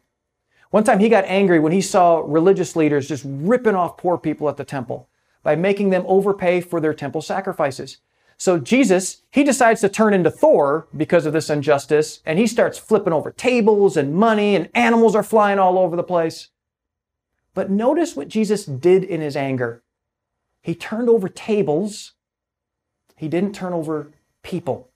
One 0.70 0.84
time 0.84 1.00
he 1.00 1.08
got 1.08 1.24
angry 1.24 1.58
when 1.58 1.72
he 1.72 1.80
saw 1.80 2.22
religious 2.24 2.76
leaders 2.76 3.08
just 3.08 3.24
ripping 3.26 3.74
off 3.74 3.96
poor 3.96 4.16
people 4.16 4.48
at 4.48 4.56
the 4.56 4.64
temple 4.64 5.08
by 5.42 5.56
making 5.56 5.90
them 5.90 6.04
overpay 6.06 6.60
for 6.60 6.80
their 6.80 6.94
temple 6.94 7.20
sacrifices. 7.20 7.98
So 8.42 8.58
Jesus, 8.58 9.22
he 9.30 9.44
decides 9.44 9.82
to 9.82 9.88
turn 9.88 10.12
into 10.12 10.28
Thor 10.28 10.88
because 10.96 11.26
of 11.26 11.32
this 11.32 11.48
injustice, 11.48 12.18
and 12.26 12.40
he 12.40 12.48
starts 12.48 12.76
flipping 12.76 13.12
over 13.12 13.30
tables 13.30 13.96
and 13.96 14.16
money, 14.16 14.56
and 14.56 14.68
animals 14.74 15.14
are 15.14 15.22
flying 15.22 15.60
all 15.60 15.78
over 15.78 15.94
the 15.94 16.02
place. 16.02 16.48
But 17.54 17.70
notice 17.70 18.16
what 18.16 18.26
Jesus 18.26 18.64
did 18.64 19.04
in 19.04 19.20
his 19.20 19.36
anger. 19.36 19.84
He 20.60 20.74
turned 20.74 21.08
over 21.08 21.28
tables. 21.28 22.14
He 23.14 23.28
didn't 23.28 23.54
turn 23.54 23.72
over 23.72 24.10
people. 24.42 24.90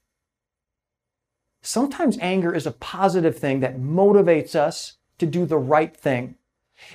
Sometimes 1.63 2.19
anger 2.21 2.53
is 2.53 2.67
a 2.67 2.73
positive 2.73 3.39
thing 3.39 3.61
that 3.61 3.79
motivates 3.79 4.57
us 4.57 4.97
to 5.19 5.27
do 5.27 5.47
the 5.47 5.57
right 5.57 5.97
thing. 5.97 6.35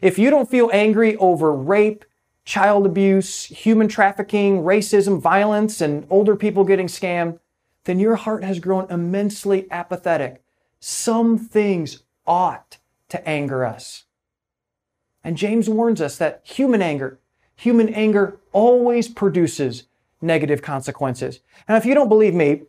If 0.01 0.20
you 0.20 0.29
don't 0.29 0.51
feel 0.51 0.70
angry 0.74 1.15
over 1.15 1.53
rape, 1.53 2.03
child 2.51 2.86
abuse, 2.86 3.46
human 3.46 3.88
trafficking, 3.88 4.58
racism, 4.58 5.22
violence, 5.22 5.79
and 5.79 6.05
older 6.10 6.36
people 6.36 6.65
getting 6.65 6.88
scammed, 6.88 7.39
then 7.86 7.98
your 7.98 8.17
heart 8.17 8.43
has 8.43 8.60
grown 8.60 8.86
immensely 8.91 9.72
apathetic. 9.72 10.43
Some 10.81 11.38
things 11.38 12.03
ought 12.27 12.77
to 13.08 13.25
anger 13.25 13.63
us. 13.63 14.03
And 15.24 15.38
James 15.38 15.70
warns 15.70 16.01
us 16.01 16.17
that 16.17 16.41
human 16.43 16.81
anger, 16.81 17.20
human 17.55 17.88
anger 17.88 18.38
always 18.51 19.08
produces 19.08 19.84
negative 20.22 20.62
consequences. 20.62 21.39
And 21.70 21.77
if 21.77 21.86
you 21.86 21.93
don't 21.93 22.10
believe 22.10 22.36
me, 22.36 22.63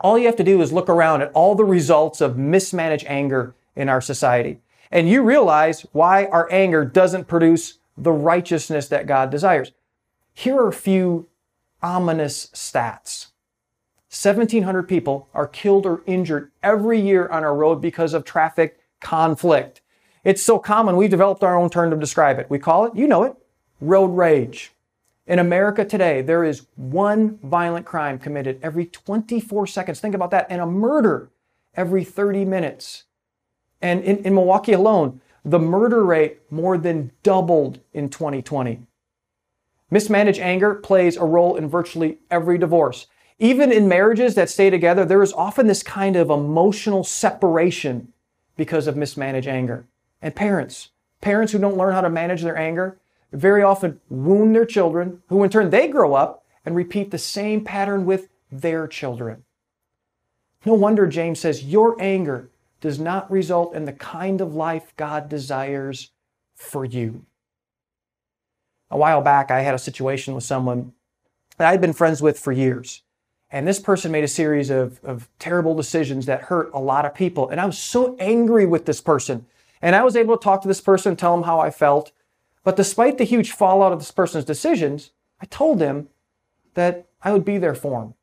all 0.00 0.16
you 0.16 0.24
have 0.24 0.36
to 0.36 0.42
do 0.42 0.62
is 0.62 0.72
look 0.72 0.88
around 0.88 1.20
at 1.20 1.32
all 1.32 1.54
the 1.54 1.66
results 1.66 2.22
of 2.22 2.38
mismanaged 2.38 3.04
anger 3.06 3.54
in 3.76 3.90
our 3.90 4.00
society. 4.00 4.60
And 4.90 5.06
you 5.06 5.22
realize 5.22 5.82
why 5.92 6.24
our 6.28 6.50
anger 6.50 6.86
doesn't 6.86 7.28
produce 7.28 7.78
the 7.96 8.12
righteousness 8.12 8.88
that 8.88 9.06
God 9.06 9.30
desires. 9.30 9.72
Here 10.34 10.56
are 10.56 10.68
a 10.68 10.72
few 10.72 11.28
ominous 11.82 12.46
stats. 12.54 13.28
1,700 14.08 14.82
people 14.82 15.28
are 15.32 15.46
killed 15.46 15.86
or 15.86 16.02
injured 16.06 16.50
every 16.62 17.00
year 17.00 17.28
on 17.28 17.44
our 17.44 17.54
road 17.54 17.80
because 17.80 18.12
of 18.12 18.24
traffic 18.24 18.78
conflict. 19.00 19.80
It's 20.22 20.42
so 20.42 20.58
common, 20.58 20.96
we've 20.96 21.10
developed 21.10 21.42
our 21.42 21.56
own 21.56 21.70
term 21.70 21.90
to 21.90 21.96
describe 21.96 22.38
it. 22.38 22.48
We 22.50 22.58
call 22.58 22.84
it, 22.84 22.94
you 22.94 23.08
know 23.08 23.24
it, 23.24 23.34
road 23.80 24.08
rage. 24.08 24.72
In 25.26 25.38
America 25.38 25.84
today, 25.84 26.20
there 26.20 26.44
is 26.44 26.66
one 26.76 27.38
violent 27.42 27.86
crime 27.86 28.18
committed 28.18 28.60
every 28.62 28.86
24 28.86 29.66
seconds. 29.66 29.98
Think 29.98 30.14
about 30.14 30.30
that. 30.32 30.46
And 30.50 30.60
a 30.60 30.66
murder 30.66 31.30
every 31.74 32.04
30 32.04 32.44
minutes. 32.44 33.04
And 33.80 34.04
in, 34.04 34.18
in 34.18 34.34
Milwaukee 34.34 34.72
alone, 34.72 35.21
the 35.44 35.58
murder 35.58 36.04
rate 36.04 36.40
more 36.50 36.78
than 36.78 37.10
doubled 37.22 37.80
in 37.92 38.08
2020. 38.08 38.82
Mismanaged 39.90 40.40
anger 40.40 40.74
plays 40.74 41.16
a 41.16 41.24
role 41.24 41.56
in 41.56 41.68
virtually 41.68 42.18
every 42.30 42.58
divorce. 42.58 43.06
Even 43.38 43.72
in 43.72 43.88
marriages 43.88 44.34
that 44.36 44.48
stay 44.48 44.70
together, 44.70 45.04
there 45.04 45.22
is 45.22 45.32
often 45.32 45.66
this 45.66 45.82
kind 45.82 46.16
of 46.16 46.30
emotional 46.30 47.04
separation 47.04 48.12
because 48.56 48.86
of 48.86 48.96
mismanaged 48.96 49.48
anger. 49.48 49.86
And 50.22 50.34
parents, 50.34 50.90
parents 51.20 51.52
who 51.52 51.58
don't 51.58 51.76
learn 51.76 51.92
how 51.92 52.00
to 52.02 52.08
manage 52.08 52.42
their 52.42 52.56
anger, 52.56 52.98
very 53.32 53.62
often 53.62 54.00
wound 54.08 54.54
their 54.54 54.66
children, 54.66 55.22
who 55.28 55.42
in 55.42 55.50
turn 55.50 55.70
they 55.70 55.88
grow 55.88 56.14
up 56.14 56.44
and 56.64 56.76
repeat 56.76 57.10
the 57.10 57.18
same 57.18 57.64
pattern 57.64 58.04
with 58.04 58.28
their 58.50 58.86
children. 58.86 59.44
No 60.64 60.74
wonder 60.74 61.06
James 61.06 61.40
says, 61.40 61.64
Your 61.64 62.00
anger 62.00 62.50
does 62.82 62.98
not 62.98 63.30
result 63.30 63.74
in 63.74 63.86
the 63.86 63.92
kind 63.92 64.42
of 64.42 64.54
life 64.54 64.92
God 64.96 65.28
desires 65.30 66.10
for 66.54 66.84
you. 66.84 67.24
A 68.90 68.98
while 68.98 69.22
back, 69.22 69.50
I 69.50 69.60
had 69.60 69.74
a 69.74 69.78
situation 69.78 70.34
with 70.34 70.44
someone 70.44 70.92
that 71.56 71.68
I'd 71.68 71.80
been 71.80 71.94
friends 71.94 72.20
with 72.20 72.38
for 72.38 72.52
years. 72.52 73.02
And 73.50 73.68
this 73.68 73.78
person 73.78 74.10
made 74.10 74.24
a 74.24 74.28
series 74.28 74.68
of, 74.68 75.02
of 75.04 75.28
terrible 75.38 75.74
decisions 75.74 76.26
that 76.26 76.42
hurt 76.42 76.70
a 76.74 76.80
lot 76.80 77.06
of 77.06 77.14
people. 77.14 77.48
And 77.48 77.60
I 77.60 77.66
was 77.66 77.78
so 77.78 78.16
angry 78.18 78.66
with 78.66 78.84
this 78.84 79.00
person. 79.00 79.46
And 79.80 79.94
I 79.94 80.02
was 80.02 80.16
able 80.16 80.36
to 80.36 80.42
talk 80.42 80.62
to 80.62 80.68
this 80.68 80.80
person, 80.80 81.14
tell 81.14 81.34
him 81.34 81.44
how 81.44 81.60
I 81.60 81.70
felt. 81.70 82.12
But 82.64 82.76
despite 82.76 83.16
the 83.16 83.24
huge 83.24 83.52
fallout 83.52 83.92
of 83.92 84.00
this 84.00 84.10
person's 84.10 84.44
decisions, 84.44 85.12
I 85.40 85.46
told 85.46 85.80
him 85.80 86.08
that 86.74 87.06
I 87.22 87.32
would 87.32 87.44
be 87.44 87.58
there 87.58 87.74
for 87.74 88.02
him. 88.02 88.14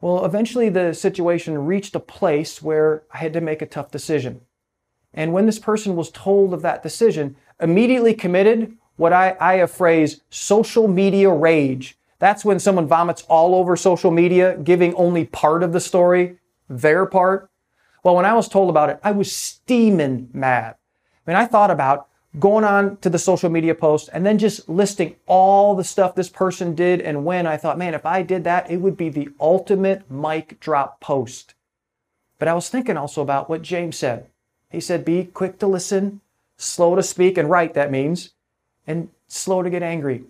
Well, 0.00 0.24
eventually 0.24 0.68
the 0.68 0.92
situation 0.92 1.66
reached 1.66 1.94
a 1.94 2.00
place 2.00 2.62
where 2.62 3.04
I 3.12 3.18
had 3.18 3.32
to 3.32 3.40
make 3.40 3.62
a 3.62 3.66
tough 3.66 3.90
decision. 3.90 4.42
And 5.14 5.32
when 5.32 5.46
this 5.46 5.58
person 5.58 5.96
was 5.96 6.10
told 6.10 6.52
of 6.52 6.62
that 6.62 6.82
decision, 6.82 7.36
immediately 7.60 8.12
committed 8.12 8.76
what 8.96 9.12
I, 9.12 9.36
I 9.40 9.54
have 9.56 9.70
phrased 9.70 10.22
social 10.30 10.88
media 10.88 11.30
rage. 11.30 11.98
That's 12.18 12.44
when 12.44 12.58
someone 12.58 12.86
vomits 12.86 13.22
all 13.28 13.54
over 13.54 13.76
social 13.76 14.10
media, 14.10 14.56
giving 14.58 14.94
only 14.94 15.24
part 15.24 15.62
of 15.62 15.72
the 15.72 15.80
story, 15.80 16.38
their 16.68 17.06
part. 17.06 17.50
Well, 18.02 18.16
when 18.16 18.24
I 18.24 18.34
was 18.34 18.48
told 18.48 18.70
about 18.70 18.90
it, 18.90 19.00
I 19.02 19.12
was 19.12 19.32
steaming 19.32 20.28
mad. 20.32 20.76
I 21.26 21.30
mean, 21.30 21.36
I 21.36 21.46
thought 21.46 21.70
about 21.70 22.08
going 22.38 22.64
on 22.64 22.98
to 22.98 23.08
the 23.08 23.18
social 23.18 23.48
media 23.48 23.74
post 23.74 24.10
and 24.12 24.24
then 24.26 24.38
just 24.38 24.68
listing 24.68 25.16
all 25.26 25.74
the 25.74 25.84
stuff 25.84 26.14
this 26.14 26.28
person 26.28 26.74
did 26.74 27.00
and 27.00 27.24
when 27.24 27.46
I 27.46 27.56
thought, 27.56 27.78
man, 27.78 27.94
if 27.94 28.04
I 28.04 28.22
did 28.22 28.44
that, 28.44 28.70
it 28.70 28.78
would 28.78 28.96
be 28.96 29.08
the 29.08 29.28
ultimate 29.40 30.10
mic 30.10 30.60
drop 30.60 31.00
post. 31.00 31.54
But 32.38 32.48
I 32.48 32.54
was 32.54 32.68
thinking 32.68 32.96
also 32.96 33.22
about 33.22 33.48
what 33.48 33.62
James 33.62 33.96
said. 33.96 34.26
He 34.70 34.80
said, 34.80 35.04
be 35.04 35.24
quick 35.24 35.58
to 35.60 35.66
listen, 35.66 36.20
slow 36.56 36.94
to 36.94 37.02
speak 37.02 37.38
and 37.38 37.48
write, 37.48 37.74
that 37.74 37.90
means, 37.90 38.34
and 38.86 39.08
slow 39.26 39.62
to 39.62 39.70
get 39.70 39.82
angry. 39.82 40.24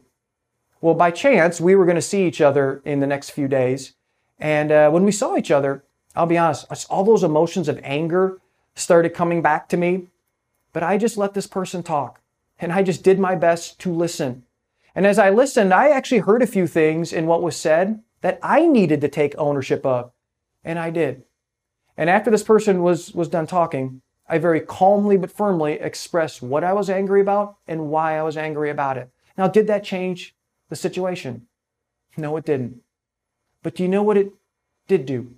Well, 0.81 0.95
by 0.95 1.11
chance, 1.11 1.61
we 1.61 1.75
were 1.75 1.87
going 1.87 1.97
to 1.97 2.03
see 2.03 2.27
each 2.27 2.41
other 2.41 2.81
in 2.85 3.01
the 3.01 3.07
next 3.07 3.31
few 3.31 3.49
days. 3.49 3.95
And 4.39 4.71
uh, 4.71 4.91
when 4.91 5.05
we 5.05 5.13
saw 5.13 5.37
each 5.37 5.51
other, 5.51 5.83
I'll 6.15 6.27
be 6.27 6.39
honest, 6.39 6.67
all 6.89 7.05
those 7.05 7.25
emotions 7.25 7.69
of 7.69 7.81
anger 7.83 8.39
started 8.75 9.11
coming 9.11 9.43
back 9.43 9.69
to 9.71 9.77
me. 9.77 10.09
But 10.77 10.83
I 10.83 10.99
just 10.99 11.17
let 11.17 11.33
this 11.33 11.47
person 11.47 11.83
talk 11.83 12.21
and 12.59 12.71
I 12.71 12.83
just 12.83 13.03
did 13.03 13.19
my 13.19 13.35
best 13.35 13.81
to 13.81 13.91
listen. 13.91 14.45
And 14.95 15.07
as 15.07 15.19
I 15.19 15.31
listened, 15.31 15.73
I 15.73 15.89
actually 15.89 16.19
heard 16.19 16.43
a 16.43 16.47
few 16.47 16.67
things 16.67 17.15
in 17.15 17.25
what 17.27 17.41
was 17.41 17.57
said 17.57 18.03
that 18.21 18.39
I 18.43 18.67
needed 18.67 19.01
to 19.01 19.09
take 19.09 19.35
ownership 19.39 19.87
of. 19.87 20.13
And 20.63 20.79
I 20.79 20.91
did. 20.91 21.23
And 21.97 22.11
after 22.11 22.31
this 22.31 22.43
person 22.43 22.83
was, 22.83 23.15
was 23.15 23.29
done 23.29 23.47
talking, 23.47 24.03
I 24.29 24.37
very 24.37 24.61
calmly 24.61 25.17
but 25.17 25.33
firmly 25.33 25.81
expressed 25.81 26.43
what 26.43 26.63
I 26.63 26.75
was 26.75 26.91
angry 26.91 27.23
about 27.23 27.57
and 27.67 27.89
why 27.89 28.19
I 28.19 28.23
was 28.23 28.37
angry 28.37 28.69
about 28.69 28.99
it. 28.99 29.09
Now, 29.39 29.49
did 29.49 29.69
that 29.69 29.83
change 29.83 30.37
the 30.69 30.77
situation? 30.77 31.47
No, 32.19 32.37
it 32.37 32.45
didn't. 32.45 32.83
But 33.63 33.77
do 33.77 33.83
you 33.83 33.89
know 33.89 34.03
what 34.03 34.19
it 34.19 34.31
did 34.89 35.07
do? 35.07 35.37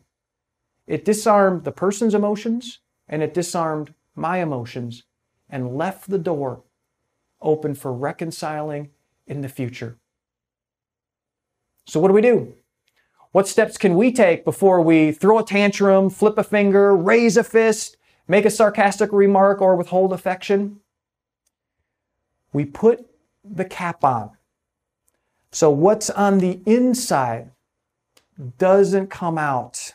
It 0.88 1.04
disarmed 1.04 1.62
the 1.62 1.70
person's 1.70 2.16
emotions 2.16 2.80
and 3.08 3.22
it 3.22 3.34
disarmed 3.34 3.94
my 4.16 4.38
emotions 4.38 5.04
and 5.48 5.76
left 5.76 6.10
the 6.10 6.18
door 6.18 6.62
open 7.40 7.74
for 7.74 7.92
reconciling 7.92 8.90
in 9.26 9.40
the 9.40 9.48
future. 9.48 9.96
So, 11.86 12.00
what 12.00 12.08
do 12.08 12.14
we 12.14 12.20
do? 12.20 12.54
What 13.32 13.48
steps 13.48 13.76
can 13.76 13.94
we 13.94 14.12
take 14.12 14.44
before 14.44 14.80
we 14.80 15.12
throw 15.12 15.38
a 15.38 15.44
tantrum, 15.44 16.10
flip 16.10 16.38
a 16.38 16.44
finger, 16.44 16.96
raise 16.96 17.36
a 17.36 17.44
fist, 17.44 17.96
make 18.26 18.44
a 18.44 18.50
sarcastic 18.50 19.12
remark, 19.12 19.60
or 19.60 19.76
withhold 19.76 20.12
affection? 20.12 20.80
We 22.52 22.64
put 22.64 23.06
the 23.44 23.64
cap 23.64 24.02
on. 24.02 24.30
So, 25.52 25.70
what's 25.70 26.10
on 26.10 26.38
the 26.38 26.60
inside 26.66 27.50
doesn't 28.58 29.08
come 29.08 29.38
out 29.38 29.94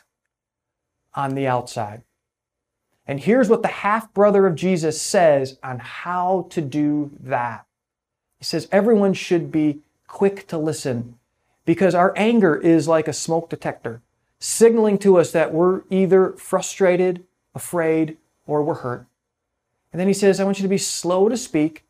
on 1.14 1.34
the 1.34 1.46
outside. 1.46 2.02
And 3.06 3.20
here's 3.20 3.48
what 3.48 3.62
the 3.62 3.68
half 3.68 4.12
brother 4.14 4.46
of 4.46 4.54
Jesus 4.54 5.00
says 5.00 5.58
on 5.62 5.78
how 5.78 6.46
to 6.50 6.60
do 6.60 7.10
that. 7.20 7.66
He 8.38 8.44
says, 8.44 8.68
everyone 8.72 9.14
should 9.14 9.52
be 9.52 9.80
quick 10.06 10.46
to 10.48 10.58
listen 10.58 11.18
because 11.64 11.94
our 11.94 12.12
anger 12.16 12.56
is 12.56 12.88
like 12.88 13.08
a 13.08 13.12
smoke 13.12 13.50
detector, 13.50 14.00
signaling 14.38 14.98
to 14.98 15.18
us 15.18 15.32
that 15.32 15.52
we're 15.52 15.82
either 15.90 16.32
frustrated, 16.32 17.24
afraid, 17.54 18.16
or 18.46 18.62
we're 18.62 18.74
hurt. 18.74 19.06
And 19.92 20.00
then 20.00 20.08
he 20.08 20.14
says, 20.14 20.40
I 20.40 20.44
want 20.44 20.58
you 20.58 20.64
to 20.64 20.68
be 20.68 20.78
slow 20.78 21.28
to 21.28 21.36
speak 21.36 21.84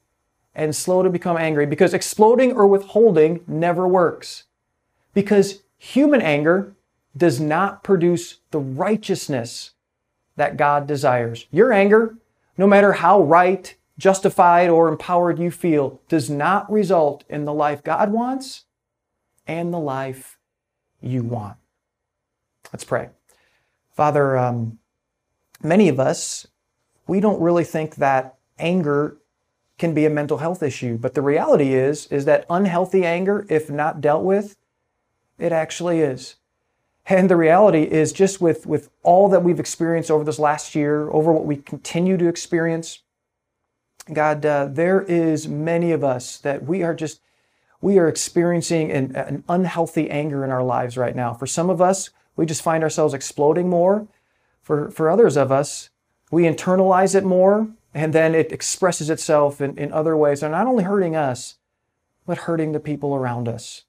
and 0.55 0.74
slow 0.74 1.03
to 1.03 1.11
become 1.11 1.37
angry 1.37 1.66
because 1.66 1.94
exploding 1.94 2.53
or 2.53 2.66
withholding 2.66 3.40
never 3.46 3.88
works. 3.88 4.44
Because 5.12 5.62
human 5.79 6.20
anger 6.20 6.74
does 7.16 7.40
not 7.40 7.83
produce 7.83 8.38
the 8.50 8.59
righteousness 8.59 9.72
that 10.37 10.57
God 10.57 10.87
desires. 10.87 11.47
Your 11.51 11.73
anger, 11.73 12.16
no 12.57 12.66
matter 12.66 12.94
how 12.94 13.23
right, 13.23 13.75
justified, 13.99 14.68
or 14.68 14.88
empowered 14.88 15.38
you 15.38 15.51
feel, 15.51 16.01
does 16.09 16.29
not 16.29 16.70
result 16.70 17.25
in 17.29 17.44
the 17.44 17.53
life 17.53 17.83
God 17.83 18.12
wants 18.12 18.64
and 19.47 19.73
the 19.73 19.79
life 19.79 20.38
you 21.01 21.23
want. 21.23 21.57
Let's 22.73 22.85
pray. 22.85 23.11
Father, 23.92 24.37
um, 24.37 24.79
many 25.62 25.88
of 25.88 26.01
us, 26.01 26.47
we 27.07 27.20
don't 27.20 27.40
really 27.40 27.64
think 27.64 27.97
that 27.97 28.37
anger 28.59 29.18
can 29.79 29.94
be 29.94 30.07
a 30.07 30.11
mental 30.11 30.38
health 30.38 30.62
issue, 30.62 30.97
but 30.97 31.14
the 31.14 31.23
reality 31.23 31.75
is, 31.75 32.07
is 32.07 32.25
that 32.25 32.47
unhealthy 32.49 33.05
anger, 33.05 33.47
if 33.49 33.70
not 33.70 34.01
dealt 34.01 34.25
with, 34.25 34.57
it 35.38 35.53
actually 35.53 36.01
is. 36.01 36.37
And 37.07 37.29
the 37.29 37.37
reality 37.37 37.83
is 37.83 38.12
just 38.12 38.40
with, 38.40 38.67
with 38.67 38.88
all 39.03 39.29
that 39.29 39.43
we've 39.43 39.61
experienced 39.61 40.11
over 40.11 40.25
this 40.25 40.38
last 40.38 40.75
year, 40.75 41.11
over 41.11 41.33
what 41.33 41.45
we 41.45 41.57
continue 41.57 42.17
to 42.17 42.29
experience, 42.29 43.03
God, 44.12 44.45
uh, 44.45 44.69
there 44.71 45.03
is 45.03 45.47
many 45.47 45.93
of 45.93 46.03
us 46.03 46.38
that 46.38 46.64
we 46.64 46.83
are 46.83 46.95
just, 46.95 47.21
we 47.81 47.99
are 47.99 48.09
experiencing 48.09 48.90
an, 48.90 49.14
an 49.17 49.45
unhealthy 49.49 50.11
anger 50.11 50.45
in 50.45 50.51
our 50.51 50.62
lives 50.62 50.97
right 50.97 51.14
now. 51.14 51.35
For 51.35 51.47
some 51.47 51.69
of 51.69 51.81
us, 51.81 52.11
we 52.37 52.47
just 52.47 52.62
find 52.62 52.83
ourselves 52.83 53.14
exploding 53.14 53.69
more. 53.69 54.07
For, 54.62 54.90
for 54.90 55.11
others 55.11 55.37
of 55.37 55.53
us, 55.53 55.90
we 56.31 56.45
internalize 56.45 57.14
it 57.14 57.25
more 57.25 57.69
and 57.93 58.12
then 58.12 58.35
it 58.35 58.51
expresses 58.51 59.09
itself 59.09 59.61
in, 59.61 59.79
in 59.79 59.93
other 59.93 60.17
ways. 60.17 60.40
They're 60.40 60.51
not 60.51 60.67
only 60.67 60.85
hurting 60.85 61.14
us, 61.14 61.57
but 62.27 62.38
hurting 62.38 62.73
the 62.73 62.81
people 62.81 63.14
around 63.14 63.47
us. 63.47 63.85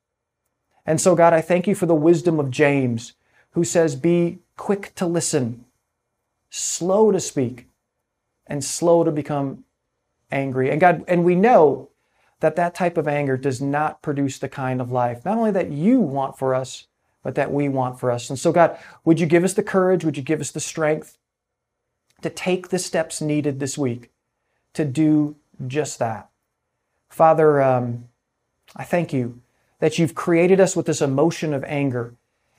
And 0.85 1.01
so, 1.01 1.15
God, 1.15 1.33
I 1.33 1.41
thank 1.41 1.67
you 1.67 1.75
for 1.75 1.85
the 1.85 1.95
wisdom 1.95 2.39
of 2.39 2.51
James, 2.51 3.13
who 3.51 3.63
says, 3.63 3.95
Be 3.95 4.39
quick 4.55 4.93
to 4.95 5.05
listen, 5.05 5.65
slow 6.49 7.11
to 7.11 7.19
speak, 7.19 7.67
and 8.45 8.63
slow 8.63 9.03
to 9.03 9.11
become 9.11 9.63
angry. 10.31 10.69
And 10.69 10.79
God, 10.79 11.03
and 11.07 11.23
we 11.23 11.35
know 11.35 11.89
that 12.39 12.55
that 12.57 12.75
type 12.75 12.97
of 12.97 13.07
anger 13.07 13.37
does 13.37 13.61
not 13.61 14.01
produce 14.01 14.37
the 14.37 14.49
kind 14.49 14.79
of 14.79 14.91
life, 14.91 15.25
not 15.25 15.37
only 15.37 15.51
that 15.51 15.71
you 15.71 15.99
want 15.99 16.37
for 16.37 16.53
us, 16.53 16.87
but 17.23 17.35
that 17.35 17.51
we 17.51 17.67
want 17.67 17.99
for 17.99 18.11
us. 18.11 18.29
And 18.29 18.37
so, 18.37 18.51
God, 18.51 18.77
would 19.03 19.19
you 19.19 19.25
give 19.25 19.43
us 19.43 19.53
the 19.53 19.63
courage? 19.63 20.05
Would 20.05 20.17
you 20.17 20.21
give 20.21 20.41
us 20.41 20.51
the 20.51 20.59
strength 20.59 21.17
to 22.21 22.29
take 22.29 22.69
the 22.69 22.77
steps 22.77 23.19
needed 23.19 23.59
this 23.59 23.77
week 23.77 24.11
to 24.73 24.85
do 24.85 25.35
just 25.65 25.97
that? 25.97 26.29
Father, 27.09 27.63
um, 27.63 28.09
I 28.75 28.83
thank 28.83 29.11
you 29.11 29.41
that 29.85 29.99
you've 29.99 30.15
created 30.15 30.59
us 30.59 30.75
with 30.75 30.87
this 30.87 30.99
emotion 30.99 31.53
of 31.53 31.63
anger. 31.65 32.15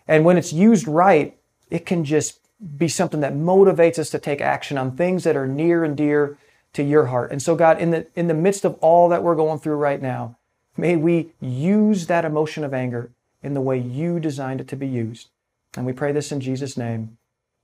And 0.07 0.25
when 0.25 0.39
it's 0.39 0.53
used 0.53 0.87
right, 0.87 1.37
it 1.71 1.85
can 1.85 2.05
just 2.05 2.39
be 2.79 2.87
something 2.87 3.19
that 3.19 3.35
motivates 3.35 3.99
us 3.99 4.11
to 4.11 4.21
take 4.21 4.41
action 4.41 4.79
on 4.79 4.97
things 4.97 5.25
that 5.25 5.35
are 5.35 5.49
near 5.49 5.83
and 5.83 5.97
dear 5.97 6.39
to 6.75 6.85
your 6.85 7.07
heart. 7.07 7.33
And 7.33 7.43
so, 7.43 7.57
God, 7.57 7.81
in 7.81 7.91
the, 7.91 8.07
in 8.15 8.29
the 8.29 8.35
midst 8.35 8.65
of 8.65 8.75
all 8.75 9.09
that 9.09 9.25
we're 9.25 9.35
going 9.35 9.59
through 9.59 9.75
right 9.75 10.01
now, 10.01 10.37
may 10.77 10.95
we 10.95 11.33
use 11.41 12.07
that 12.07 12.25
emotion 12.25 12.63
of 12.63 12.73
anger 12.73 13.11
in 13.43 13.55
the 13.55 13.61
way 13.61 13.77
you 13.77 14.21
designed 14.21 14.61
it 14.61 14.69
to 14.69 14.77
be 14.77 14.87
used. 14.87 15.29
And 15.77 15.85
we 15.85 15.93
pray 15.93 16.13
this 16.13 16.31
in 16.31 16.41
Jesus' 16.41 16.77
name. 16.77 17.19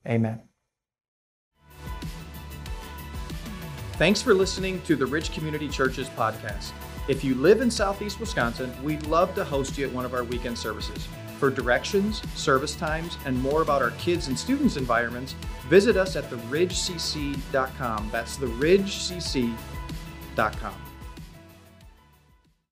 Amen. 0.04 0.42
Thanks 3.92 4.20
for 4.20 4.34
listening 4.34 4.82
to 4.86 4.96
the 4.96 5.06
Ridge 5.06 5.32
Community 5.32 5.68
Church's 5.68 6.08
podcast. 6.08 6.72
If 7.08 7.24
you 7.24 7.34
live 7.34 7.60
in 7.60 7.70
Southeast 7.70 8.20
Wisconsin, 8.20 8.72
we'd 8.84 9.04
love 9.06 9.34
to 9.34 9.44
host 9.44 9.76
you 9.76 9.86
at 9.86 9.92
one 9.92 10.04
of 10.04 10.14
our 10.14 10.22
weekend 10.22 10.56
services. 10.56 11.08
For 11.40 11.50
directions, 11.50 12.22
service 12.36 12.76
times, 12.76 13.18
and 13.26 13.40
more 13.42 13.62
about 13.62 13.82
our 13.82 13.90
kids 13.92 14.28
and 14.28 14.38
students' 14.38 14.76
environments, 14.76 15.32
visit 15.68 15.96
us 15.96 16.14
at 16.14 16.30
theridgecc.com. 16.30 18.10
That's 18.12 18.36
theridgecc.com. 18.36 20.81